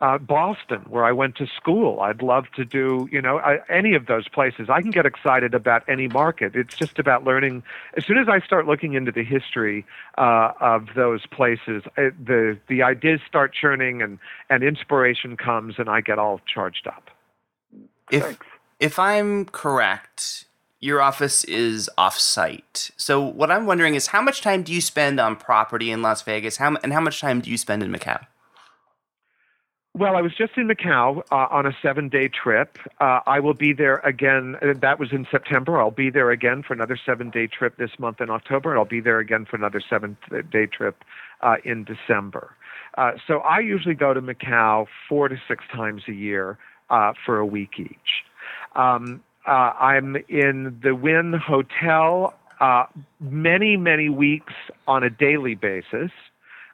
[0.03, 2.01] uh, Boston, where I went to school.
[2.01, 4.69] I'd love to do, you know, I, any of those places.
[4.69, 6.57] I can get excited about any market.
[6.57, 7.63] It's just about learning.
[7.95, 9.85] As soon as I start looking into the history
[10.17, 15.75] uh, of those places, it, uh, the the ideas start churning and and inspiration comes,
[15.77, 17.09] and I get all charged up.
[18.11, 18.45] If Thanks.
[18.81, 20.43] if I'm correct,
[20.81, 22.91] your office is off-site.
[22.97, 26.23] So what I'm wondering is how much time do you spend on property in Las
[26.23, 26.57] Vegas?
[26.57, 28.27] How and how much time do you spend in Macau?
[29.95, 32.79] Well, I was just in Macau uh, on a seven day trip.
[32.99, 34.55] Uh, I will be there again.
[34.59, 35.79] uh, That was in September.
[35.79, 38.85] I'll be there again for another seven day trip this month in October, and I'll
[38.85, 40.17] be there again for another seven
[40.51, 41.03] day trip
[41.41, 42.55] uh, in December.
[42.97, 46.57] Uh, so I usually go to Macau four to six times a year
[46.89, 48.23] uh, for a week each.
[48.75, 52.33] Um, I'm in the Wynn Hotel
[53.19, 54.53] many, many weeks
[54.87, 56.09] on a daily basis.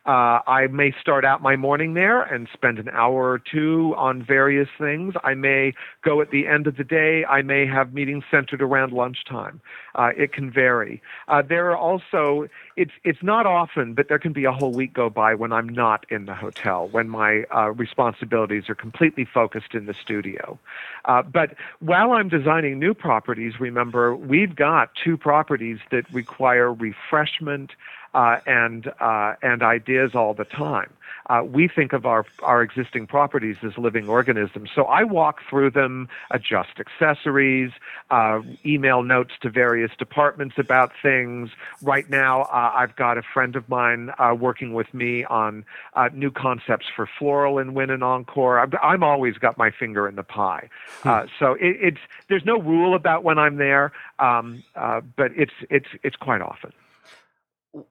[0.05, 4.23] Uh, I may start out my morning there and spend an hour or two on
[4.23, 5.13] various things.
[5.23, 5.73] I may
[6.03, 7.25] go at the end of the day.
[7.25, 9.61] I may have meetings centered around lunchtime.
[9.95, 11.01] Uh, it can vary.
[11.27, 14.93] Uh, there are also it's it's not often, but there can be a whole week
[14.93, 19.73] go by when I'm not in the hotel, when my uh, responsibilities are completely focused
[19.73, 20.57] in the studio.
[21.05, 27.71] Uh, but while I'm designing new properties, remember we've got two properties that require refreshment
[28.13, 30.91] uh, and uh, and ideas all the time.
[31.29, 34.69] Uh, we think of our our existing properties as living organisms.
[34.73, 37.71] So I walk through them, adjust accessories,
[38.09, 41.51] uh, email notes to various departments about things.
[41.83, 46.09] Right now, uh, I've got a friend of mine uh, working with me on uh,
[46.13, 48.59] new concepts for floral in Wynn and Encore.
[48.59, 50.69] I'm, I'm always got my finger in the pie.
[51.03, 55.53] Uh, so it, it's there's no rule about when I'm there, um, uh, but it's
[55.69, 56.73] it's it's quite often.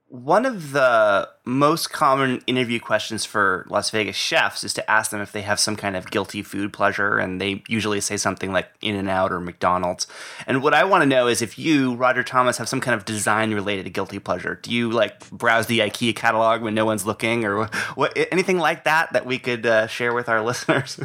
[0.09, 5.20] One of the most common interview questions for Las Vegas chefs is to ask them
[5.20, 8.68] if they have some kind of guilty food pleasure, and they usually say something like
[8.81, 10.09] In N Out or McDonald's.
[10.49, 13.05] And what I want to know is if you, Roger Thomas, have some kind of
[13.05, 14.59] design related guilty pleasure.
[14.61, 18.83] Do you like browse the IKEA catalog when no one's looking, or what, anything like
[18.83, 20.99] that that we could uh, share with our listeners?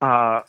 [0.00, 0.42] Uh,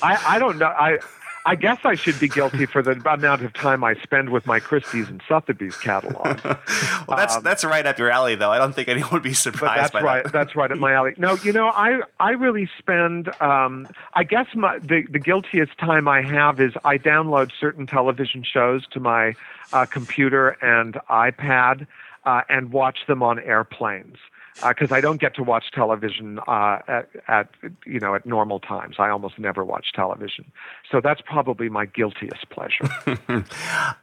[0.00, 0.66] I, I don't know.
[0.66, 0.98] I
[1.46, 4.58] I guess I should be guilty for the amount of time I spend with my
[4.58, 6.44] Christie's and Sotheby's catalog.
[6.44, 8.50] well, that's Um, that's right up your alley, though.
[8.50, 10.24] I don't think anyone would be surprised that's by right.
[10.24, 10.32] that.
[10.32, 11.14] That's right at my alley.
[11.16, 13.28] No, you know, I I really spend.
[13.40, 18.42] Um, I guess my the the guiltiest time I have is I download certain television
[18.42, 19.34] shows to my
[19.72, 21.86] uh, computer and iPad
[22.24, 24.16] uh, and watch them on airplanes.
[24.62, 27.48] Because I don't get to watch television uh, at, at
[27.84, 30.50] you know at normal times, I almost never watch television.
[30.90, 32.88] So that's probably my guiltiest pleasure.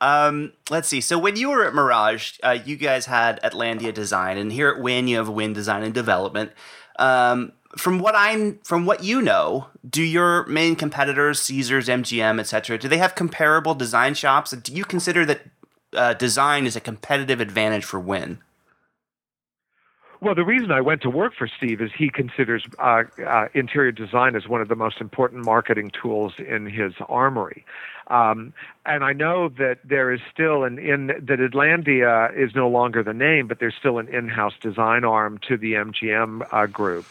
[0.01, 1.01] um, let's see.
[1.01, 4.79] So when you were at Mirage, uh, you guys had Atlandia Design, and here at
[4.79, 6.51] Wynn, you have Wynn Design and Development.
[6.99, 12.77] Um, from what I'm, from what you know, do your main competitors, Caesars, MGM, etc.,
[12.77, 14.51] do they have comparable design shops?
[14.51, 15.41] Do you consider that
[15.93, 18.39] uh, design is a competitive advantage for Wynn?
[20.23, 23.91] Well, the reason I went to work for Steve is he considers uh, uh, interior
[23.91, 27.65] design as one of the most important marketing tools in his armory.
[28.07, 28.53] Um,
[28.85, 33.13] and I know that there is still an in that Atlandia is no longer the
[33.13, 37.05] name, but there's still an in-house design arm to the MGM uh, group.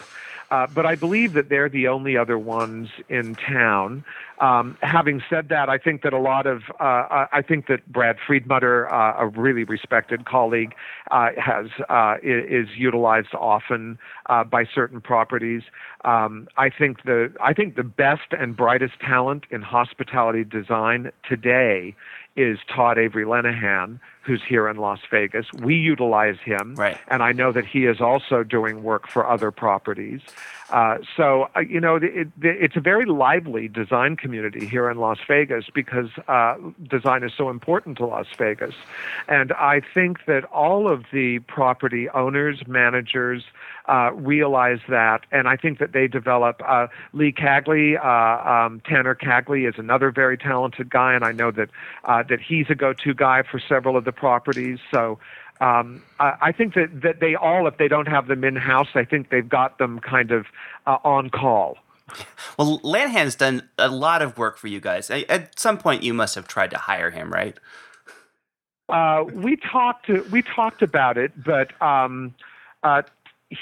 [0.53, 4.05] Uh, but I believe that they're the only other ones in town.
[4.39, 8.17] Um, having said that, I think that a lot of uh, I think that Brad
[8.29, 10.75] Friedmutter, uh, a really respected colleague,
[11.11, 13.99] uh, has uh, is utilized often
[14.29, 15.63] by certain properties.
[16.05, 21.95] Um, I think the I think the best and brightest talent in hospitality design today
[22.37, 25.47] is Todd Avery Lenahan, who's here in Las Vegas.
[25.61, 26.99] We utilize him, Right.
[27.09, 30.21] and I know that he is also doing work for other properties.
[30.71, 34.97] Uh, so, uh, you know, it, it, it's a very lively design community here in
[34.97, 36.57] Las Vegas because uh,
[36.89, 38.75] design is so important to Las Vegas.
[39.29, 43.45] And I think that all of the property owners, managers,
[43.87, 46.63] uh, realize that, and I think that they develop.
[46.67, 51.51] Uh, Lee Cagley, uh, um, Tanner Cagley, is another very talented guy, and I know
[51.51, 51.69] that
[52.05, 54.79] uh, that he's a go-to guy for several of the properties.
[54.91, 55.19] So.
[55.61, 58.89] Um, I, I think that, that they all, if they don't have them in house,
[58.97, 60.47] I think they've got them kind of
[60.89, 61.77] uh, on call.
[62.59, 65.09] Well, Lenahan's done a lot of work for you guys.
[65.09, 67.57] At- At some point, you must have tried to hire him, right?
[68.89, 72.35] Uh, we talked we talked about it, but um,
[72.83, 73.03] uh,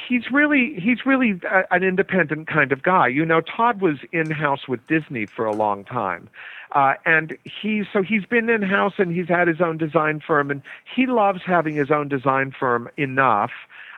[0.08, 3.08] he's really he's really a, an independent kind of guy.
[3.08, 6.30] You know, Todd was in house with Disney for a long time,
[6.72, 10.50] uh, and he so he's been in house and he's had his own design firm,
[10.50, 10.62] and
[10.94, 13.50] he loves having his own design firm enough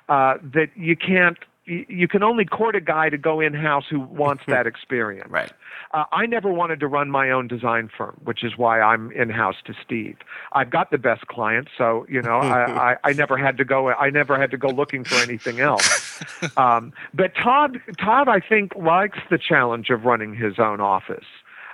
[0.08, 4.00] uh, that you can't you can only court a guy to go in house who
[4.00, 5.30] wants that experience.
[5.30, 5.52] Right.
[5.92, 9.28] Uh, I never wanted to run my own design firm, which is why I'm in
[9.30, 10.16] house to Steve.
[10.52, 13.90] I've got the best clients, so you know I, I, I never had to go.
[13.90, 16.08] I never had to go looking for anything else.
[16.56, 21.24] Um, but Todd, Todd, I think likes the challenge of running his own office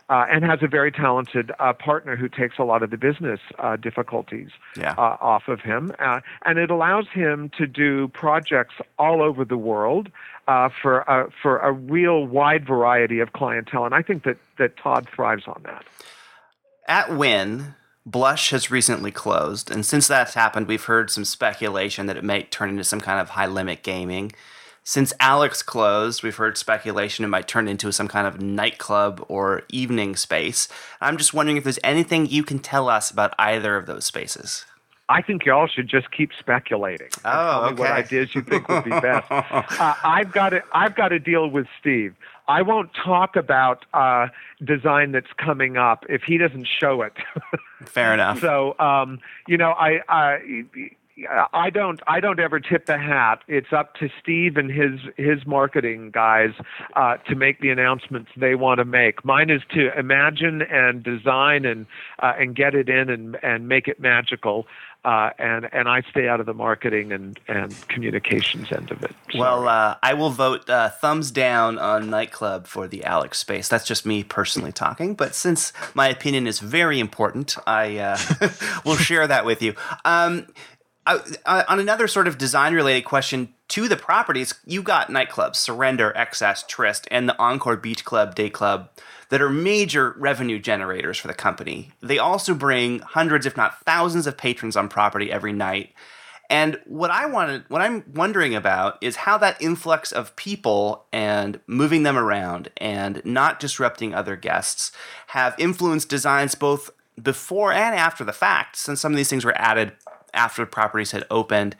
[0.09, 3.40] uh, and has a very talented uh, partner who takes a lot of the business
[3.59, 4.94] uh, difficulties Yeah.
[4.96, 5.92] uh, off of him.
[5.98, 10.11] Uh, and it allows him to do projects all over the world
[10.46, 13.84] uh, for, a, for a real wide variety of clientele.
[13.84, 15.84] And I think that, that Todd thrives on that.
[16.86, 17.74] At Wynn,
[18.06, 22.44] Blush has recently closed, and since that's happened, we've heard some speculation that it may
[22.44, 24.32] turn into some kind of high limit gaming.
[24.89, 29.64] Since Alex closed, we've heard speculation it might turn into some kind of nightclub or
[29.68, 30.66] evening space.
[30.99, 34.64] I'm just wondering if there's anything you can tell us about either of those spaces.
[35.11, 37.09] I think y'all should just keep speculating.
[37.22, 39.30] Oh, me what ideas you think would be best.
[39.30, 42.14] uh, I've got to, I've got to deal with Steve.
[42.49, 44.28] I won't talk about uh,
[44.64, 47.12] design that's coming up if he doesn't show it.
[47.84, 48.41] Fair enough.
[48.41, 50.64] so, um, you know, I, I,
[51.52, 53.40] I don't, I don't ever tip the hat.
[53.48, 56.50] It's up to Steve and his his marketing guys
[56.94, 59.24] uh, to make the announcements they want to make.
[59.24, 61.86] Mine is to imagine and design and
[62.20, 64.66] uh, and get it in and and make it magical.
[65.04, 69.14] Uh, and and I stay out of the marketing and, and communications end of it.
[69.34, 73.68] Well, uh, I will vote uh, thumbs down on nightclub for the Alex space.
[73.68, 78.18] That's just me personally talking, but since my opinion is very important, I uh,
[78.84, 79.74] will share that with you.
[80.04, 80.48] Um,
[81.09, 86.12] I, I, on another sort of design-related question to the properties, you got nightclubs, Surrender,
[86.14, 88.90] XS, Tryst, and the Encore Beach Club, Day Club,
[89.30, 91.92] that are major revenue generators for the company.
[92.02, 95.94] They also bring hundreds, if not thousands, of patrons on property every night.
[96.50, 101.61] And what I wanted, what I'm wondering about is how that influx of people and
[101.66, 104.92] moving them around and not disrupting other guests
[105.28, 106.90] have influenced designs both
[107.22, 109.92] before and after the fact, since some of these things were added
[110.34, 111.76] after properties had opened.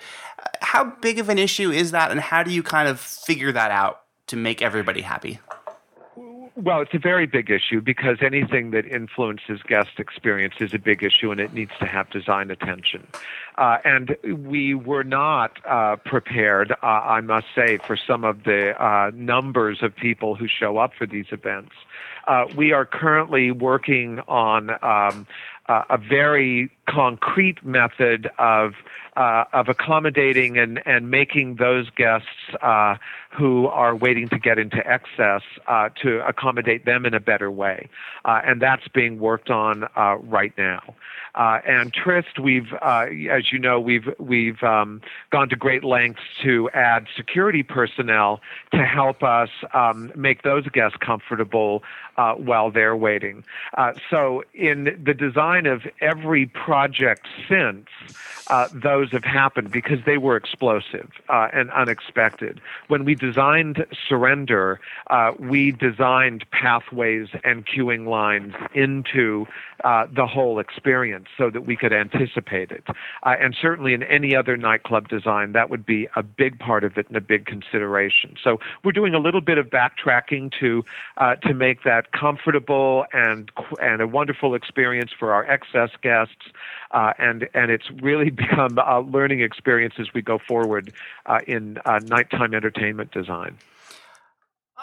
[0.61, 3.71] How big of an issue is that, and how do you kind of figure that
[3.71, 5.41] out to make everybody happy?
[6.61, 11.05] Well, it's a very big issue because anything that influences guest experience is a big
[11.05, 13.07] issue and it needs to have design attention.
[13.57, 18.75] Uh, and we were not uh, prepared, uh, I must say, for some of the
[18.85, 21.75] uh, numbers of people who show up for these events.
[22.27, 25.29] Uh, we are currently working on um,
[25.69, 28.73] Uh, a very concrete method of
[29.19, 32.29] uh, of accommodating and, and making those guests
[32.63, 32.95] uh,
[33.31, 37.89] who are waiting to get into XS uh, to accommodate them in a better way.
[38.25, 40.95] Uh, and that's being worked on uh, right now.
[41.35, 45.01] Uh, and Tryst, we've, as you know, we've we've um,
[45.31, 48.41] gone to great lengths to add security personnel
[48.73, 51.83] to help us um, make those guests comfortable
[52.17, 53.45] while they're waiting.
[54.11, 57.87] So, in the design of every project since,
[58.49, 58.69] uh,
[59.13, 62.61] have happened because they were explosive uh, and unexpected.
[62.89, 69.47] When we designed Surrender, uh, we designed pathways and queuing lines into
[69.85, 72.85] uh, the whole experience so that we could anticipate it.
[72.89, 76.99] Uh, and certainly in any other nightclub design, that would be a big part of
[76.99, 78.35] it and a big consideration.
[78.43, 80.85] So we're doing a little bit of backtracking to
[81.17, 83.51] uh, to make that comfortable and
[83.81, 86.53] and a wonderful experience for our XS guests.
[86.91, 90.93] Uh, and and it's really become a learning experience as we go forward
[91.27, 93.59] uh, in uh, nighttime entertainment design.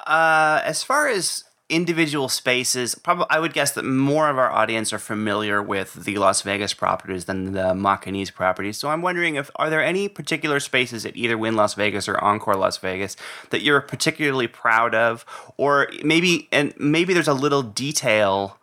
[0.05, 4.93] Uh, as far as individual spaces, probably I would guess that more of our audience
[4.93, 8.78] are familiar with the Las Vegas properties than the Macanese properties.
[8.78, 12.24] So I'm wondering if are there any particular spaces at either Wynn Las Vegas or
[12.24, 13.18] Encore Las Vegas
[13.49, 15.26] that you're particularly proud of,
[15.57, 18.59] or maybe and maybe there's a little detail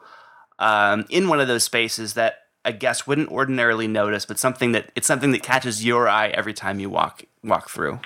[0.61, 4.91] um, in one of those spaces that a guest wouldn't ordinarily notice, but something that
[4.95, 8.01] it's something that catches your eye every time you walk walk through.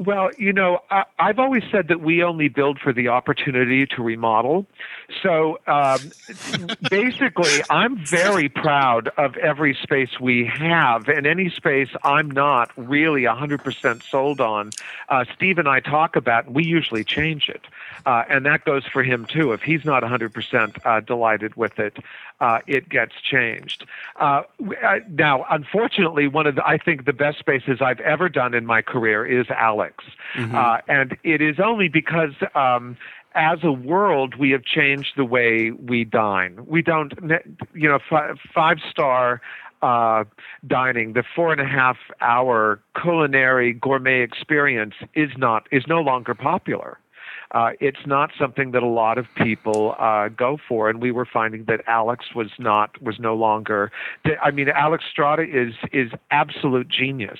[0.00, 4.02] Well, you know, I, I've always said that we only build for the opportunity to
[4.02, 4.64] remodel.
[5.22, 5.98] So um,
[6.88, 13.24] basically, I'm very proud of every space we have, and any space I'm not really
[13.24, 14.70] 100% sold on.
[15.10, 17.66] Uh, Steve and I talk about, and we usually change it.
[18.06, 19.52] Uh, and that goes for him too.
[19.52, 21.98] If he's not 100% uh, delighted with it,
[22.40, 23.84] uh, it gets changed.
[24.16, 24.42] Uh,
[24.82, 28.64] uh, now, unfortunately, one of the, I think the best spaces I've ever done in
[28.64, 29.89] my career is Alex,
[30.54, 32.34] uh, and it is only because.
[32.54, 32.96] Um,
[33.32, 36.58] as a world, we have changed the way we dine.
[36.66, 37.12] We don't,
[37.74, 39.40] you know, f- five star
[39.82, 40.24] uh,
[40.66, 46.34] dining, the four and a half hour culinary gourmet experience is not is no longer
[46.34, 46.98] popular.
[47.52, 51.26] Uh, it's not something that a lot of people uh, go for, and we were
[51.26, 53.90] finding that Alex was not was no longer.
[54.42, 57.38] I mean, Alex Stratta is is absolute genius.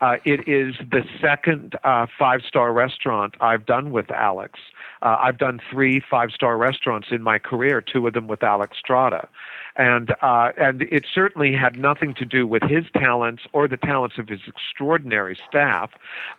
[0.00, 4.58] Uh, it is the second uh, five star restaurant I've done with Alex.
[5.00, 8.76] Uh, I've done three five star restaurants in my career, two of them with Alex
[8.84, 9.28] Stratta
[9.76, 14.18] and uh, and it certainly had nothing to do with his talents or the talents
[14.18, 15.90] of his extraordinary staff,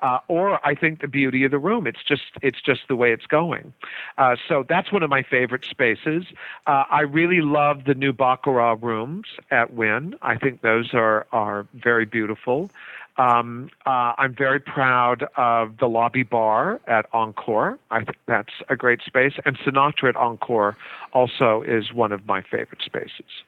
[0.02, 1.88] uh, or I think the beauty of the room.
[1.88, 3.74] It's just it's just the way it's going.
[4.18, 6.26] Uh, so that's one of my favorite spaces.
[6.68, 10.16] Uh, I really love the new baccarat rooms at Wynn.
[10.22, 12.70] I think those are are very beautiful.
[13.18, 17.78] Um, uh, I'm very proud of the lobby bar at Encore.
[17.92, 19.34] I think that's a great space.
[19.46, 20.76] And Sinatra at Encore
[21.14, 23.44] also is one of my favorite spaces.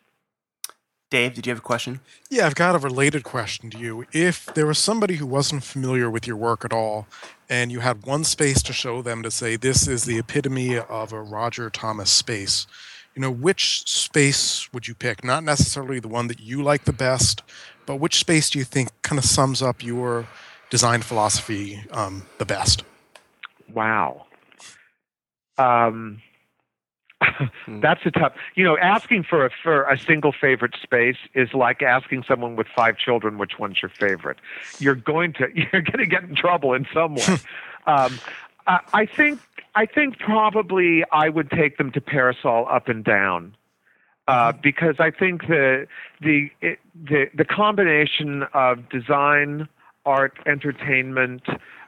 [1.12, 2.02] Dave, did you have a question?
[2.30, 4.06] Yeah, I've got a related question to you.
[4.12, 7.08] If there was somebody who wasn't familiar with your work at all,
[7.48, 11.14] and you had one space to show them to say, this is the epitome of
[11.14, 12.66] a Roger Thomas space,
[13.16, 15.24] you know, which space would you pick?
[15.24, 17.44] Not necessarily the one that you like the best,
[17.86, 20.28] but which space do you think kind of sums up your
[20.70, 22.84] design philosophy um, the best?
[23.74, 24.26] Wow.
[25.58, 26.22] Um,
[27.68, 28.34] that's a tough.
[28.56, 32.68] You know, asking for a for a single favorite space is like asking someone with
[32.76, 34.38] five children which one's your favorite.
[34.80, 37.38] You're going to you're going to get in trouble in some way.
[37.88, 38.20] um,
[38.68, 39.40] I, I think
[39.76, 43.56] I think probably I would take them to Parasol up and down
[44.28, 44.62] uh, mm-hmm.
[44.62, 45.88] because I think the
[46.22, 49.68] the it, the the combination of design,
[50.06, 51.44] art, entertainment,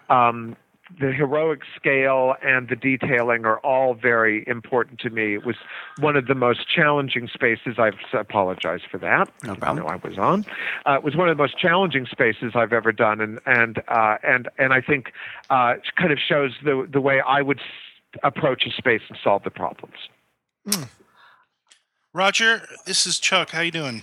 [0.09, 0.55] um,
[0.99, 5.33] the heroic scale, and the detailing are all very important to me.
[5.33, 5.55] It was
[5.99, 7.75] one of the most challenging spaces.
[7.77, 9.29] I've apologized for that.
[9.43, 9.85] No problem.
[9.87, 10.45] I, I was on.
[10.85, 14.17] Uh, it was one of the most challenging spaces I've ever done, and and uh,
[14.23, 15.11] and and I think
[15.49, 17.59] uh, it kind of shows the the way I would
[18.23, 19.95] approach a space and solve the problems.
[20.67, 20.87] Mm.
[22.17, 23.51] Roger, this is Chuck.
[23.51, 24.01] How you doing?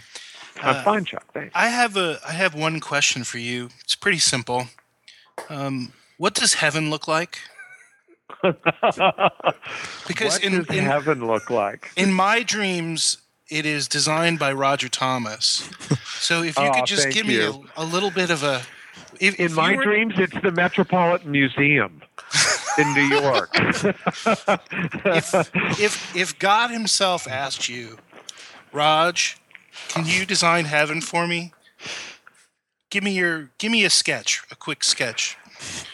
[0.62, 1.24] I'm uh, fine, Chuck.
[1.34, 1.50] Thanks.
[1.52, 3.70] I have a I have one question for you.
[3.80, 4.68] It's pretty simple.
[5.48, 7.40] Um, what does heaven look like?
[8.42, 11.90] because what in, does in, heaven look like?
[11.96, 13.18] In my dreams,
[13.50, 15.68] it is designed by Roger Thomas.
[16.20, 17.52] So if you oh, could just give you.
[17.52, 18.62] me a, a, little bit of a.
[19.18, 22.00] If, in if my were, dreams, it's the Metropolitan Museum
[22.78, 23.50] in New York.
[25.04, 25.50] if,
[25.80, 27.98] if if God Himself asked you,
[28.74, 29.38] Raj,
[29.88, 31.52] can you design heaven for me?
[32.90, 35.36] Give me your give me a sketch, a quick sketch.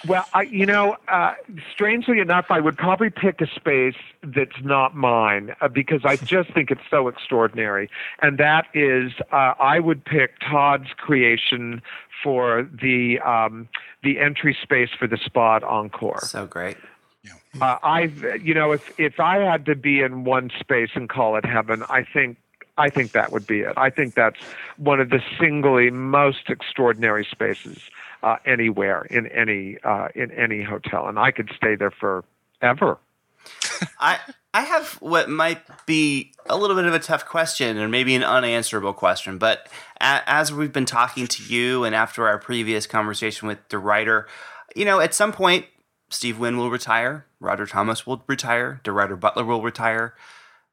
[0.08, 1.34] Well, I, you know, uh,
[1.72, 6.52] strangely enough, I would probably pick a space that's not mine uh, because I just
[6.54, 7.88] think it's so extraordinary.
[8.20, 11.82] And that is, uh, I would pick Todd's creation
[12.24, 13.68] for the um,
[14.02, 16.22] the entry space for the spot encore.
[16.22, 16.78] So great.
[17.60, 18.02] Uh, I,
[18.42, 21.82] you know, if if I had to be in one space and call it heaven,
[21.90, 22.36] I think
[22.80, 23.74] I think that would be it.
[23.76, 24.40] I think that's
[24.78, 27.78] one of the singly most extraordinary spaces
[28.22, 32.98] uh, anywhere in any uh, in any hotel, and I could stay there forever.
[34.00, 34.18] I
[34.52, 38.24] I have what might be a little bit of a tough question and maybe an
[38.24, 39.68] unanswerable question, but
[40.00, 44.26] a, as we've been talking to you and after our previous conversation with the writer,
[44.74, 45.66] you know, at some point
[46.08, 50.14] Steve Wynn will retire, Roger Thomas will retire, DeRuyter Butler will retire.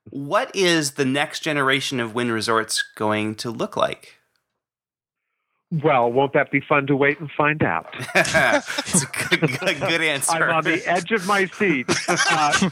[0.09, 4.17] What is the next generation of Wynn Resorts going to look like?
[5.69, 7.93] Well, won't that be fun to wait and find out?
[8.89, 10.31] It's a good, good, good, answer.
[10.31, 11.85] I'm on the edge of my seat.
[12.07, 12.69] Uh,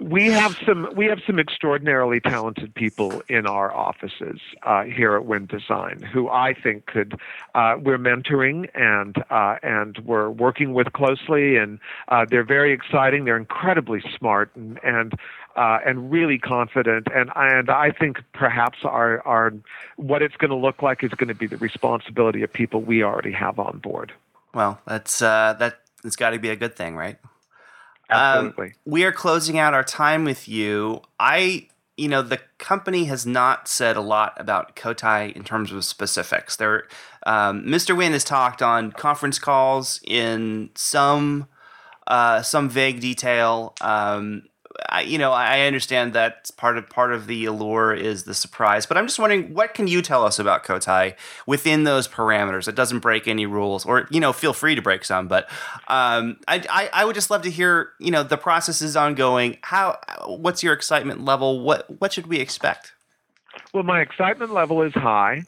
[0.00, 5.24] we have some we have some extraordinarily talented people in our offices uh, here at
[5.24, 7.14] Wynn Design who I think could
[7.54, 11.78] uh, we're mentoring and uh, and we're working with closely and
[12.08, 13.24] uh, they're very exciting.
[13.24, 15.12] They're incredibly smart and and
[15.56, 17.08] uh, and really confident.
[17.14, 19.52] And and I think perhaps our our
[19.96, 23.02] what it's going to look like is going to be the responsibility of people we
[23.02, 24.12] already have on board.
[24.52, 25.80] Well, that's uh, that.
[26.04, 27.18] It's got to be a good thing, right?
[28.10, 28.66] Absolutely.
[28.66, 31.00] Um, we are closing out our time with you.
[31.18, 35.84] I, you know, the company has not said a lot about Cotai in terms of
[35.84, 36.56] specifics.
[36.56, 36.84] There,
[37.26, 37.96] um, Mr.
[37.96, 41.48] Wynn has talked on conference calls in some
[42.06, 43.74] uh, some vague detail.
[43.80, 44.42] Um,
[44.88, 48.86] I, you know, I understand that part of part of the allure is the surprise,
[48.86, 51.14] but I'm just wondering, what can you tell us about Cotai
[51.46, 52.68] within those parameters?
[52.68, 55.28] It doesn't break any rules, or you know, feel free to break some.
[55.28, 55.48] But
[55.88, 59.58] um, I, I, I would just love to hear, you know, the process is ongoing.
[59.62, 61.60] How, what's your excitement level?
[61.60, 62.92] What, what should we expect?
[63.72, 65.42] Well, my excitement level is high.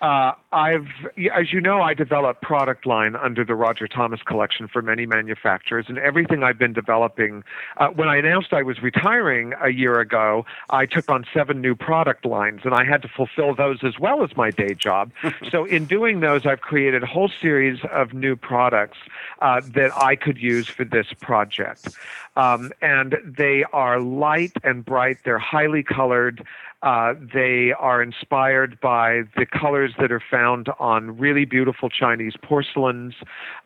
[0.00, 0.86] Uh, I've,
[1.34, 5.86] as you know, I develop product line under the Roger Thomas collection for many manufacturers,
[5.88, 7.42] and everything I've been developing.
[7.78, 11.74] Uh, when I announced I was retiring a year ago, I took on seven new
[11.74, 15.10] product lines, and I had to fulfill those as well as my day job.
[15.50, 18.98] so, in doing those, I've created a whole series of new products
[19.40, 21.88] uh, that I could use for this project.
[22.36, 25.18] Um, and they are light and bright.
[25.24, 26.46] They're highly colored.
[26.82, 33.14] Uh, they are inspired by the colors that are found on really beautiful Chinese porcelains,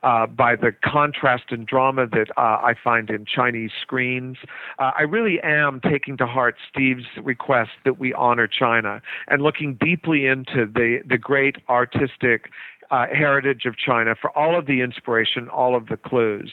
[0.03, 4.39] uh, by the contrast and drama that uh, I find in Chinese screens.
[4.79, 9.75] Uh, I really am taking to heart Steve's request that we honor China and looking
[9.75, 12.51] deeply into the, the great artistic
[12.91, 16.53] uh, heritage of China for all of the inspiration, all of the clues.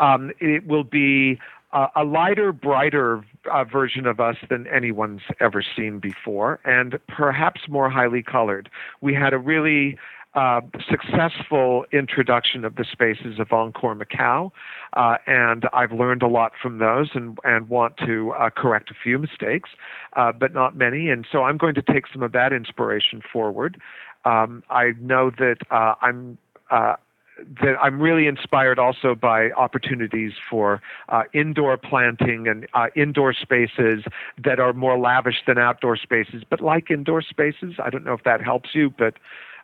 [0.00, 1.38] Um, it will be
[1.74, 3.22] uh, a lighter, brighter
[3.52, 8.70] uh, version of us than anyone's ever seen before, and perhaps more highly colored.
[9.00, 9.98] We had a really
[10.34, 14.50] uh, successful introduction of the spaces of Encore Macau,
[14.94, 18.94] uh, and I've learned a lot from those and, and want to uh, correct a
[19.00, 19.70] few mistakes,
[20.14, 21.08] uh, but not many.
[21.08, 23.80] And so I'm going to take some of that inspiration forward.
[24.24, 26.38] Um, I know that uh, I'm
[26.70, 26.94] uh,
[27.38, 34.04] that I'm really inspired also by opportunities for uh, indoor planting and uh, indoor spaces
[34.42, 37.74] that are more lavish than outdoor spaces, but like indoor spaces.
[37.82, 39.14] I don't know if that helps you, but.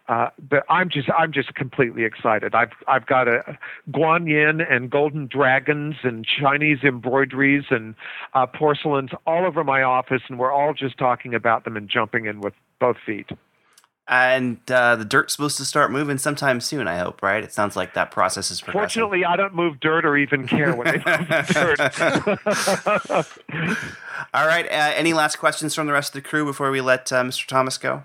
[0.08, 2.52] Uh, but I'm just I'm just completely excited.
[2.52, 3.56] I've I've got a
[3.92, 7.94] guanyin and golden dragons and Chinese embroideries and
[8.34, 12.24] uh, porcelains all over my office, and we're all just talking about them and jumping
[12.26, 13.30] in with both feet
[14.10, 16.88] and uh, the dirt's supposed to start moving sometime soon.
[16.88, 17.44] I hope, right?
[17.44, 18.80] It sounds like that process is progressing.
[19.02, 21.78] Fortunately, I don't move dirt or even care when I move dirt.
[24.34, 24.66] All right.
[24.66, 27.46] Uh, any last questions from the rest of the crew before we let uh, Mr.
[27.46, 28.02] Thomas go?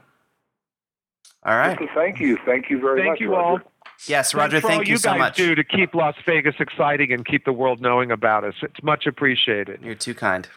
[1.43, 1.71] All right.
[1.79, 2.37] Listen, thank you.
[2.45, 3.19] Thank you very thank much.
[3.19, 3.63] Thank you Roger.
[3.63, 3.71] all.
[4.05, 4.59] Yes, Roger.
[4.59, 5.37] Thanks for Thank all you, you so guys much.
[5.37, 8.53] do to keep Las Vegas exciting and keep the world knowing about us.
[8.61, 9.79] It's much appreciated.
[9.81, 10.47] You're too kind.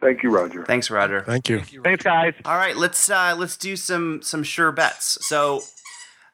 [0.00, 0.64] Thank you, Roger.
[0.64, 1.20] Thanks, Roger.
[1.20, 1.60] Thank you.
[1.60, 2.34] Thanks, guys.
[2.44, 5.18] All right, let's uh, let's do some some sure bets.
[5.26, 5.60] So,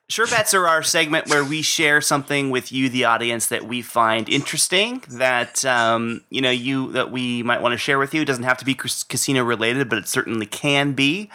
[0.08, 3.82] sure bets are our segment where we share something with you, the audience, that we
[3.82, 8.22] find interesting, that um, you know you that we might want to share with you.
[8.22, 11.30] It doesn't have to be casino related, but it certainly can be.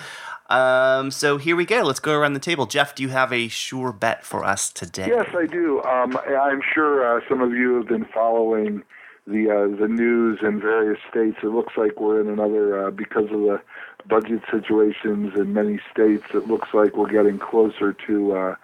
[0.50, 1.82] Um, so here we go.
[1.82, 2.66] Let's go around the table.
[2.66, 5.08] Jeff, do you have a sure bet for us today?
[5.08, 5.82] Yes, I do.
[5.84, 8.84] Um, I'm sure uh, some of you have been following
[9.28, 11.38] the uh, the news in various states.
[11.44, 13.62] It looks like we're in another uh, because of the
[14.08, 16.26] budget situations in many states.
[16.34, 18.56] It looks like we're getting closer to uh,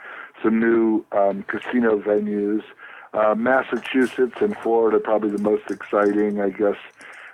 [0.44, 2.64] some new um, casino venues.
[3.14, 6.42] Uh, Massachusetts and Florida probably the most exciting.
[6.42, 6.78] I guess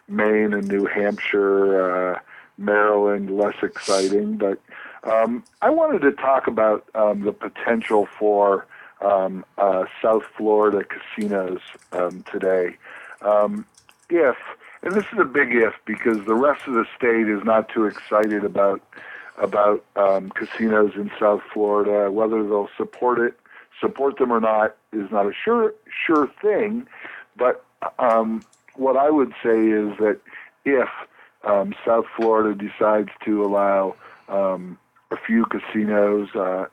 [0.08, 2.20] Maine and New Hampshire, uh,
[2.58, 4.38] Maryland less exciting.
[4.38, 4.60] But
[5.04, 8.66] um, I wanted to talk about um, the potential for
[9.02, 11.60] um, uh, South Florida casinos
[11.92, 12.78] um, today.
[13.24, 13.66] Um,
[14.10, 14.36] if,
[14.82, 17.86] and this is a big if because the rest of the state is not too
[17.86, 18.82] excited about
[19.38, 22.12] about um, casinos in South Florida.
[22.12, 23.34] Whether they'll support it,
[23.80, 25.74] support them or not, is not a sure
[26.06, 26.88] sure thing.
[27.36, 27.66] But
[27.98, 28.44] um,
[28.76, 30.20] what I would say is that
[30.66, 30.90] if
[31.44, 33.96] um, South Florida decides to allow
[34.30, 34.78] um,
[35.12, 36.66] a few casinos, uh,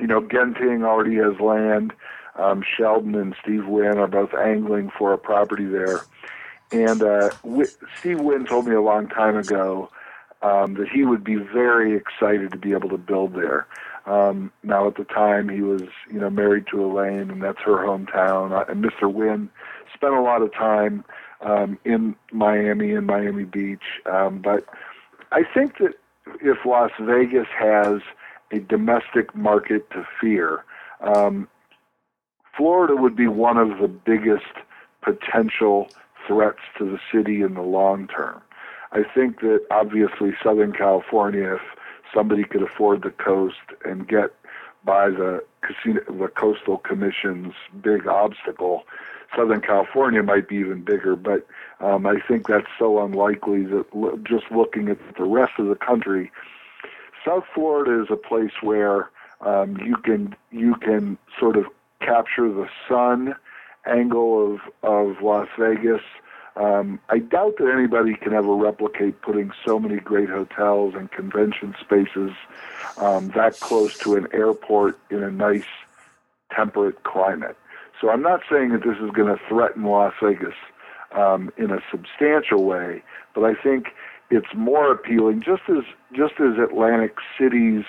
[0.00, 1.92] you know, Genting already has land.
[2.38, 6.00] Um, Sheldon and Steve Wynn are both angling for a property there.
[6.72, 9.90] And uh, Wi- Steve Wynn told me a long time ago
[10.42, 13.66] um, that he would be very excited to be able to build there.
[14.06, 15.82] Um, now, at the time, he was,
[16.12, 18.52] you know, married to Elaine, and that's her hometown.
[18.52, 19.12] Uh, and Mr.
[19.12, 19.50] Wynn
[19.92, 21.04] spent a lot of time
[21.40, 23.82] um, in Miami and Miami Beach.
[24.06, 24.64] Um, but
[25.32, 25.94] I think that
[26.40, 28.00] if Las Vegas has
[28.52, 30.64] a domestic market to fear,
[31.00, 31.48] um,
[32.56, 34.44] Florida would be one of the biggest
[35.02, 35.88] potential
[36.26, 38.40] threats to the city in the long term.
[38.92, 41.60] I think that obviously Southern California, if
[42.14, 44.34] somebody could afford the coast and get
[44.84, 47.52] by the casino, the coastal commission's
[47.82, 48.84] big obstacle,
[49.36, 51.16] Southern California might be even bigger.
[51.16, 51.46] But
[51.80, 56.30] um, I think that's so unlikely that just looking at the rest of the country,
[57.24, 61.66] South Florida is a place where um, you can you can sort of
[62.00, 63.34] capture the sun
[63.86, 66.02] angle of of Las Vegas.
[66.56, 71.74] Um, I doubt that anybody can ever replicate putting so many great hotels and convention
[71.80, 72.30] spaces
[72.96, 75.66] um, that close to an airport in a nice
[76.54, 77.58] temperate climate.
[78.00, 80.54] So I'm not saying that this is going to threaten Las Vegas
[81.12, 83.02] um, in a substantial way,
[83.34, 83.88] but I think
[84.30, 87.84] it's more appealing, just as just as Atlantic City's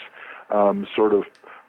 [0.50, 1.24] um, sort of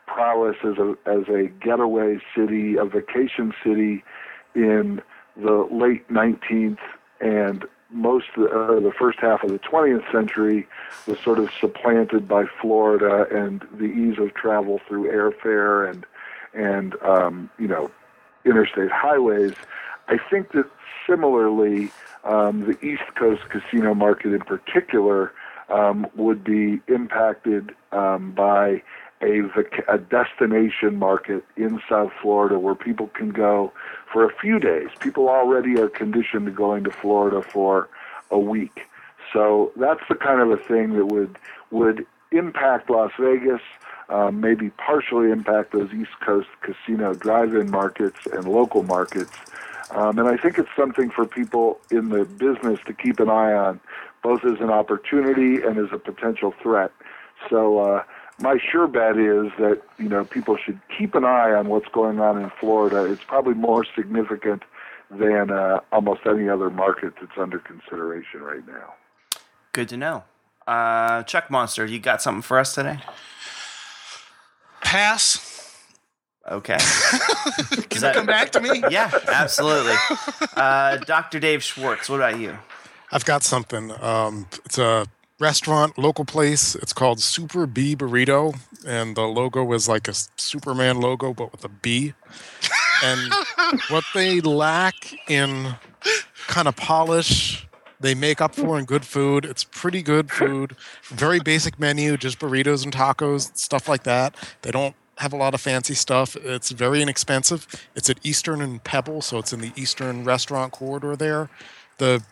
[0.09, 4.03] prowess as a as a getaway city, a vacation city
[4.55, 5.01] in
[5.37, 6.79] the late 19th
[7.21, 10.67] and most uh, the first half of the 20th century
[11.07, 16.05] was sort of supplanted by Florida and the ease of travel through airfare and
[16.53, 17.91] and um, you know
[18.45, 19.55] interstate highways.
[20.09, 20.67] I think that
[21.07, 21.91] similarly,
[22.25, 25.33] um, the East Coast casino market in particular
[25.71, 28.83] um, would be impacted um, by
[29.21, 29.43] a,
[29.93, 33.73] a destination market in South Florida where people can go
[34.13, 34.89] for a few days.
[35.01, 37.89] People already are conditioned to going to Florida for
[38.31, 38.87] a week.
[39.33, 41.37] So that's the kind of a thing that would
[41.71, 43.61] would impact Las Vegas,
[44.09, 49.33] um, maybe partially impact those East Coast casino drive-in markets and local markets.
[49.91, 53.53] Um, and I think it's something for people in the business to keep an eye
[53.53, 53.81] on,
[54.23, 56.93] both as an opportunity and as a potential threat.
[57.49, 58.03] So uh,
[58.41, 62.21] my sure bet is that you know people should keep an eye on what's going
[62.21, 63.05] on in Florida.
[63.05, 64.63] It's probably more significant
[65.11, 68.95] than uh, almost any other market that's under consideration right now.
[69.73, 70.25] Good to know.
[70.67, 73.01] Uh, Chuck Monster, you got something for us today?
[74.83, 75.77] Pass.
[76.51, 76.77] Okay.
[77.89, 78.83] Can that, come back to me?
[78.91, 79.95] Yeah, absolutely.
[80.57, 81.41] Uh, Dr.
[81.41, 82.59] Dave Schwartz, what about you?
[83.13, 83.93] I've got something.
[84.03, 85.07] Um, it's a
[85.39, 86.75] restaurant, local place.
[86.75, 91.65] It's called Super B Burrito, and the logo is like a Superman logo, but with
[91.65, 92.15] a B.
[93.05, 93.33] And
[93.89, 94.95] what they lack
[95.31, 95.77] in
[96.47, 97.67] kind of polish,
[98.01, 99.45] they make up for in good food.
[99.45, 100.77] It's pretty good food.
[101.05, 104.35] Very basic menu, just burritos and tacos, stuff like that.
[104.63, 106.37] They don't have a lot of fancy stuff.
[106.37, 107.67] It's very inexpensive.
[107.95, 111.51] It's at Eastern and Pebble, so it's in the Eastern restaurant corridor there.
[111.99, 112.23] The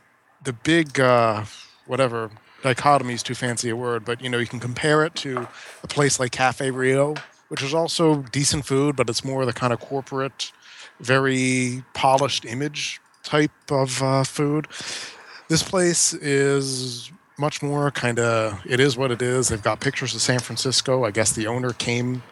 [0.45, 1.45] the big uh,
[1.87, 2.31] whatever
[2.67, 5.47] dichotomy is too fancy a word, but you know you can compare it to
[5.83, 7.15] a place like Cafe Rio,
[7.49, 10.53] which is also decent food, but it's more the kind of corporate,
[11.01, 14.67] very polished image type of uh, food.
[15.49, 19.49] This place is much more kind of it is what it is.
[19.49, 21.05] They've got pictures of San Francisco.
[21.05, 22.23] I guess the owner came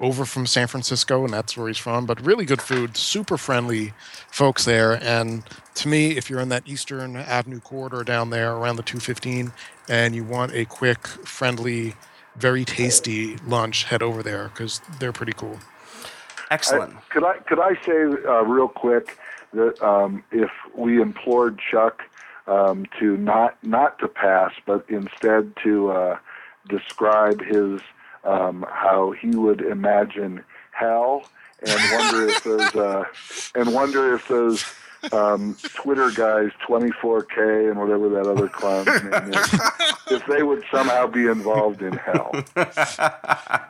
[0.00, 2.06] over from San Francisco, and that's where he's from.
[2.06, 3.92] But really good food, super friendly
[4.30, 4.94] folks there.
[5.02, 5.44] And
[5.76, 9.52] to me, if you're in that Eastern Avenue corridor down there around the 215,
[9.88, 11.94] and you want a quick, friendly,
[12.36, 15.58] very tasty lunch, head over there because they're pretty cool.
[16.50, 16.94] Excellent.
[16.96, 19.18] I, could I could I say uh, real quick
[19.52, 22.02] that um, if we implored Chuck
[22.46, 26.18] um, to not not to pass, but instead to uh,
[26.68, 27.80] describe his
[28.24, 31.24] um, how he would imagine hell
[31.62, 33.04] and wonder if those uh,
[33.54, 34.64] and wonder if those
[35.12, 39.60] um, Twitter guys, 24K and whatever that other clown's name is,
[40.10, 42.32] if they would somehow be involved in hell.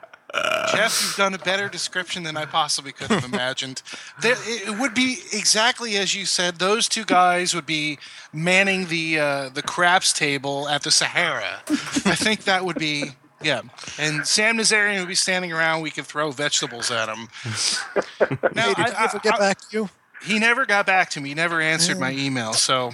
[0.73, 3.83] Jeff, you've done a better description than I possibly could have imagined.
[4.23, 6.61] There, it would be exactly as you said.
[6.61, 7.99] Those two guys would be
[8.33, 11.63] manning the uh, the craps table at the Sahara.
[11.69, 13.11] I think that would be
[13.43, 13.63] yeah,
[13.99, 15.83] and Sam Nazarian would be standing around.
[15.83, 17.29] We could throw vegetables at him.
[18.55, 19.91] now, hey, did I, he ever get I, back to you?
[20.23, 21.31] He never got back to me.
[21.31, 22.53] He never answered my email.
[22.53, 22.91] So,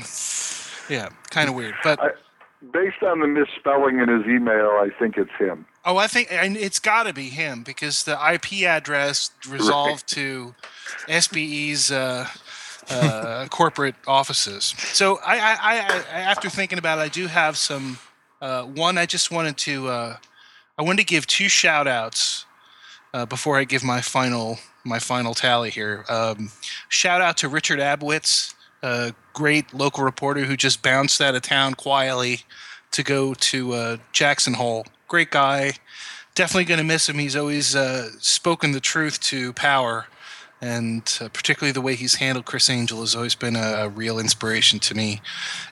[0.88, 1.74] yeah, kind of weird.
[1.82, 2.10] But I,
[2.72, 5.66] based on the misspelling in his email, I think it's him.
[5.84, 10.22] Oh, I think and it's got to be him because the IP address resolved right.
[10.22, 10.54] to
[11.08, 12.28] SBE's uh,
[12.90, 14.74] uh, corporate offices.
[14.76, 15.76] So, I, I,
[16.12, 17.98] after thinking about it, I do have some.
[18.40, 20.16] Uh, one, I just wanted to uh,
[20.78, 22.44] I wanted to give two shout outs
[23.14, 26.04] uh, before I give my final my final tally here.
[26.08, 26.50] Um,
[26.88, 31.74] shout out to Richard Abowitz, a great local reporter who just bounced out of town
[31.74, 32.42] quietly
[32.92, 34.86] to go to uh, Jackson Hole.
[35.08, 35.72] Great guy.
[36.34, 37.18] Definitely going to miss him.
[37.18, 40.06] He's always uh, spoken the truth to power,
[40.66, 44.18] and uh, particularly the way he's handled Criss Angel has always been a, a real
[44.18, 45.20] inspiration to me.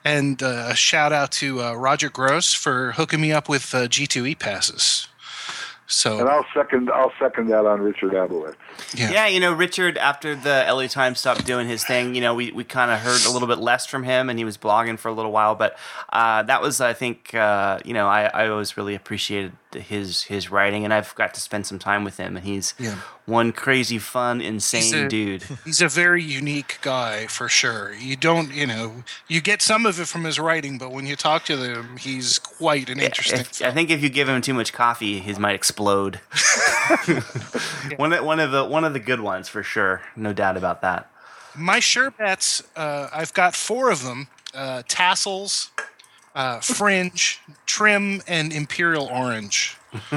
[0.05, 3.89] And uh, a shout out to uh, Roger Gros for hooking me up with uh,
[3.89, 5.09] G2E passes.
[5.87, 8.55] So and I'll second I'll second that on Richard Abowitz.
[8.97, 9.11] Yeah.
[9.11, 12.53] yeah, you know, Richard after the LA Times stopped doing his thing, you know, we,
[12.53, 15.09] we kind of heard a little bit less from him, and he was blogging for
[15.09, 15.55] a little while.
[15.55, 15.77] But
[16.11, 20.51] uh, that was, I think, uh, you know, I, I always really appreciated his his
[20.51, 22.97] writing, and I've got to spend some time with him, and he's yeah.
[23.27, 25.45] one crazy, fun, insane he's a, dude.
[25.65, 27.95] He's a very unique guy for sure.
[27.95, 31.17] You don't, you know, you get some of it from his writing, but when you
[31.17, 33.41] talk to him, he's quite an interesting.
[33.41, 36.21] If, I think if you give him too much coffee, he might explode.
[37.97, 40.83] one of one of the one of the good ones for sure, no doubt about
[40.83, 41.11] that.
[41.57, 45.71] My sure bets, uh, I've got four of them: uh, tassels,
[46.35, 49.77] uh, fringe, trim, and imperial orange.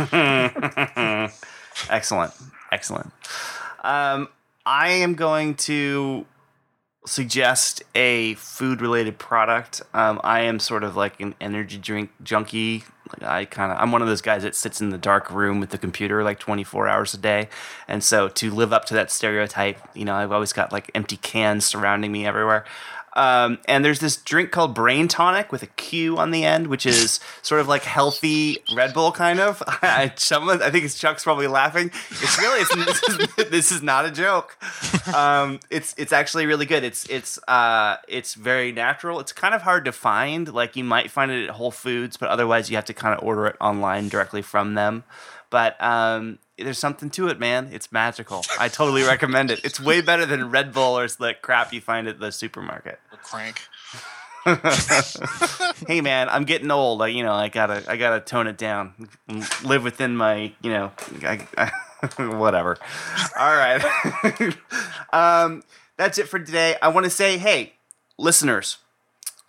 [1.89, 2.33] excellent,
[2.71, 3.11] excellent.
[3.83, 4.29] Um,
[4.65, 6.25] I am going to
[7.05, 9.81] suggest a food-related product.
[9.93, 12.83] Um, I am sort of like an energy drink junkie.
[13.09, 15.61] Like I kind of, I'm one of those guys that sits in the dark room
[15.61, 17.47] with the computer like 24 hours a day,
[17.87, 21.15] and so to live up to that stereotype, you know, I've always got like empty
[21.17, 22.65] cans surrounding me everywhere.
[23.17, 26.85] Um, and there's this drink called Brain Toniq with a Q on the end, which
[26.85, 29.63] is sort of like healthy Red Bull kind of.
[29.67, 31.89] I, someone, I think Chuck's probably laughing.
[32.11, 34.55] It's really, it's, this, is, this is not a joke.
[35.13, 36.83] Um, it's it's actually really good.
[36.83, 39.19] It's it's uh, it's very natural.
[39.19, 40.53] It's kind of hard to find.
[40.53, 43.23] Like you might find it at Whole Foods, but otherwise you have to kind of
[43.25, 45.03] order it online directly from them.
[45.49, 47.69] But um, there's something to it, man.
[47.71, 48.43] It's magical.
[48.59, 49.63] I totally recommend it.
[49.63, 52.99] It's way better than Red Bull or the crap you find at the supermarket.
[53.23, 53.61] Crank.
[55.87, 57.01] hey man, I'm getting old.
[57.01, 58.93] I, you know, I gotta, I gotta tone it down,
[59.63, 60.91] live within my, you know,
[61.23, 61.65] I, I,
[62.23, 62.77] whatever.
[63.37, 63.83] All right,
[65.13, 65.63] um,
[65.97, 66.77] that's it for today.
[66.81, 67.73] I want to say, hey,
[68.17, 68.77] listeners,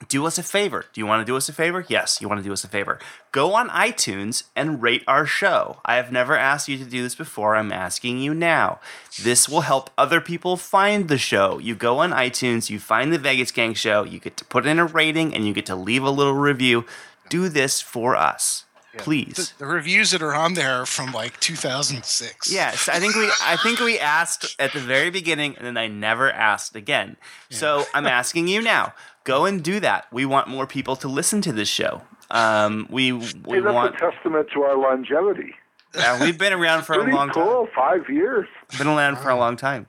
[0.08, 0.86] do us a favor.
[0.92, 1.84] Do you want to do us a favor?
[1.86, 2.98] Yes, you want to do us a favor.
[3.30, 5.80] Go on iTunes and rate our show.
[5.84, 7.56] I have never asked you to do this before.
[7.56, 8.80] I'm asking you now.
[9.22, 11.58] This will help other people find the show.
[11.58, 14.78] You go on iTunes, you find the Vegas Gang show, you get to put in
[14.78, 16.86] a rating, and you get to leave a little review.
[17.28, 18.64] Do this for us.
[18.96, 19.52] Please.
[19.58, 22.50] The, the reviews that are on there are from like 2006.
[22.50, 25.88] Yes, I think we I think we asked at the very beginning and then I
[25.88, 27.16] never asked again.
[27.50, 28.94] So I'm asking you now.
[29.28, 30.06] Go and do that.
[30.10, 32.00] We want more people to listen to this show.
[32.30, 35.54] Um, we we Hey, that's want a testament to our longevity.
[35.94, 37.44] yeah, we've been around for a Pretty long time.
[37.44, 37.68] cool.
[37.76, 38.48] Five years.
[38.78, 39.86] Been around for a long time.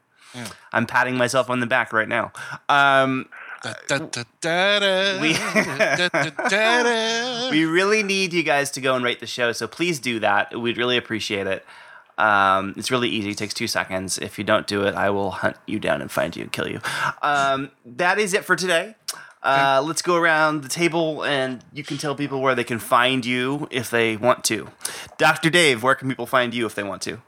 [0.73, 2.33] I'm patting myself on the back right now.
[2.67, 3.29] Um,
[3.63, 7.49] Da, da, da, da, da, We- da, da, da, da.
[7.51, 10.57] we really need you guys to go and rate the show, so please do that.
[10.57, 11.65] We'd really appreciate it.
[12.17, 13.31] Um, it's really easy.
[13.31, 14.17] It takes two seconds.
[14.17, 16.67] If you don't do it, I will hunt you down and find you and kill
[16.69, 16.79] you.
[17.21, 18.95] Um, that is it for today.
[19.41, 23.25] Uh, let's go around the table and you can tell people where they can find
[23.25, 24.67] you if they want to.
[25.17, 25.49] Dr.
[25.49, 27.21] Dave, where can people find you if they want to?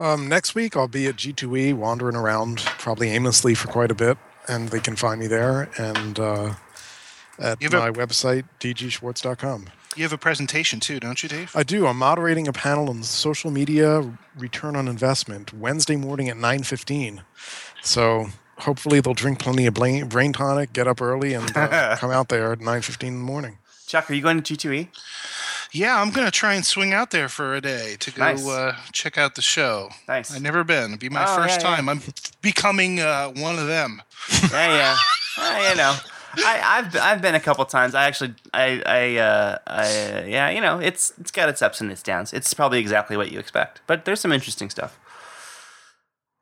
[0.00, 4.18] Um, next week, I'll be at G2E wandering around, probably aimlessly for quite a bit,
[4.48, 6.54] and they can find me there and uh,
[7.38, 9.66] at You have my a- website, dgschwartz.com.
[9.96, 11.52] You have a presentation too, don't you, Dave?
[11.56, 11.86] I do.
[11.86, 17.22] I'm moderating a panel on social media return on investment Wednesday morning at 9:15.
[17.82, 18.26] So
[18.58, 22.28] hopefully they'll drink plenty of brain, Brain Toniq, get up early, and uh, come out
[22.28, 23.58] there at 9:15 in the morning.
[23.86, 24.88] Chuck, are you going to G2E?
[25.72, 28.46] Yeah, I'm gonna try and swing out there for a day to go Nice.
[28.48, 29.90] uh, check out the show.
[30.08, 30.34] Nice.
[30.34, 30.92] I've never been.
[30.92, 31.76] It'll be my Oh, first yeah, yeah.
[31.76, 31.88] time.
[31.88, 32.00] I'm
[32.40, 34.00] becoming uh, one of them.
[34.50, 34.96] yeah, yeah,
[35.38, 35.94] yeah, you know.
[36.38, 37.94] I, I've I've been a couple times.
[37.94, 41.90] I actually I I, uh, I yeah you know it's it's got its ups and
[41.90, 42.32] its downs.
[42.32, 44.98] It's probably exactly what you expect, but there's some interesting stuff.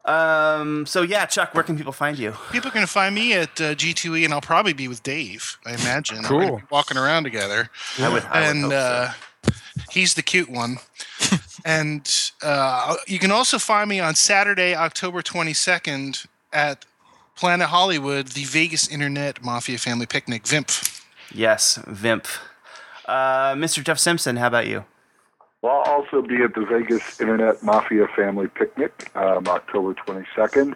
[0.05, 0.85] Um.
[0.87, 2.35] So yeah, Chuck, where can people find you?
[2.53, 5.59] People are gonna find me at uh, G2E, and I'll probably be with Dave.
[5.65, 6.19] I imagine.
[6.19, 6.57] We're Cool.
[6.59, 7.71] be walking around together.
[7.99, 8.77] I would, I would and hope so.
[8.77, 9.13] uh,
[9.91, 10.77] he's the cute one.
[11.65, 16.85] and uh, you can also find me on Saturday, October 22nd at
[17.37, 20.71] Planet Hollywood, the Vegas Internet Mafia Family Picnic, VIMP.
[21.35, 22.27] yes, Vimp.
[23.07, 23.83] Uh, Mr.
[23.83, 24.85] Jeff Simpson, how about you?
[25.65, 30.75] Well, I'll also be at the Vegas Internet Mafia Family Picnic, um, October 22nd.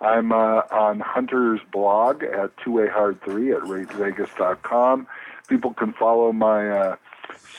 [0.00, 5.06] I'm uh, on Hunter's blog at 2ahard3 at ratevegas.com.
[5.46, 6.96] People can follow my uh,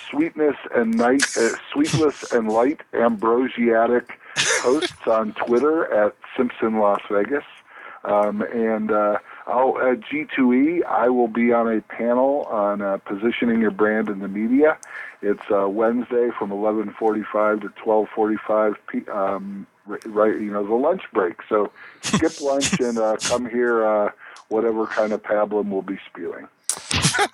[0.09, 4.19] sweetness and night, uh, sweetless and light ambrosiatic
[4.61, 7.45] posts on Twitter at Simpson Las Vegas.
[8.05, 8.89] Um, and
[9.47, 14.19] uh, at G2E, I will be on a panel on uh, positioning your brand in
[14.19, 14.77] the media.
[15.21, 19.07] It's uh, Wednesday from 11:45 to 12:45 p.
[19.09, 19.67] Um,
[20.05, 21.35] right, you know, the lunch break.
[21.49, 23.85] So skip lunch and uh, come here.
[23.85, 24.11] Uh,
[24.51, 26.47] whatever kind of pablum we'll be spewing.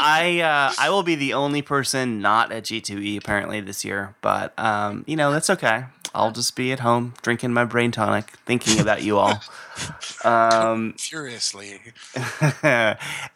[0.00, 4.56] I uh, I will be the only person not at G2E apparently this year, but
[4.58, 5.84] um, you know that's okay.
[6.14, 9.40] I'll just be at home drinking my Brain Toniq, thinking about you all.
[10.24, 11.80] Um, Furiously.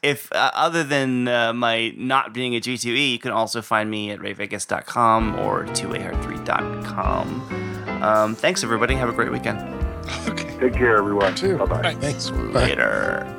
[0.02, 4.10] if uh, other than uh, my not being at G2E, you can also find me
[4.10, 8.02] at ratevegas.com or 2ahard3.com.
[8.02, 8.96] Um, thanks everybody.
[8.96, 9.60] Have a great weekend.
[10.26, 10.58] Okay.
[10.58, 11.36] Take care, everyone.
[11.36, 11.56] Too.
[11.58, 11.94] Bye bye.
[11.94, 12.30] Thanks.
[12.30, 12.36] Bye.
[12.36, 13.38] Later.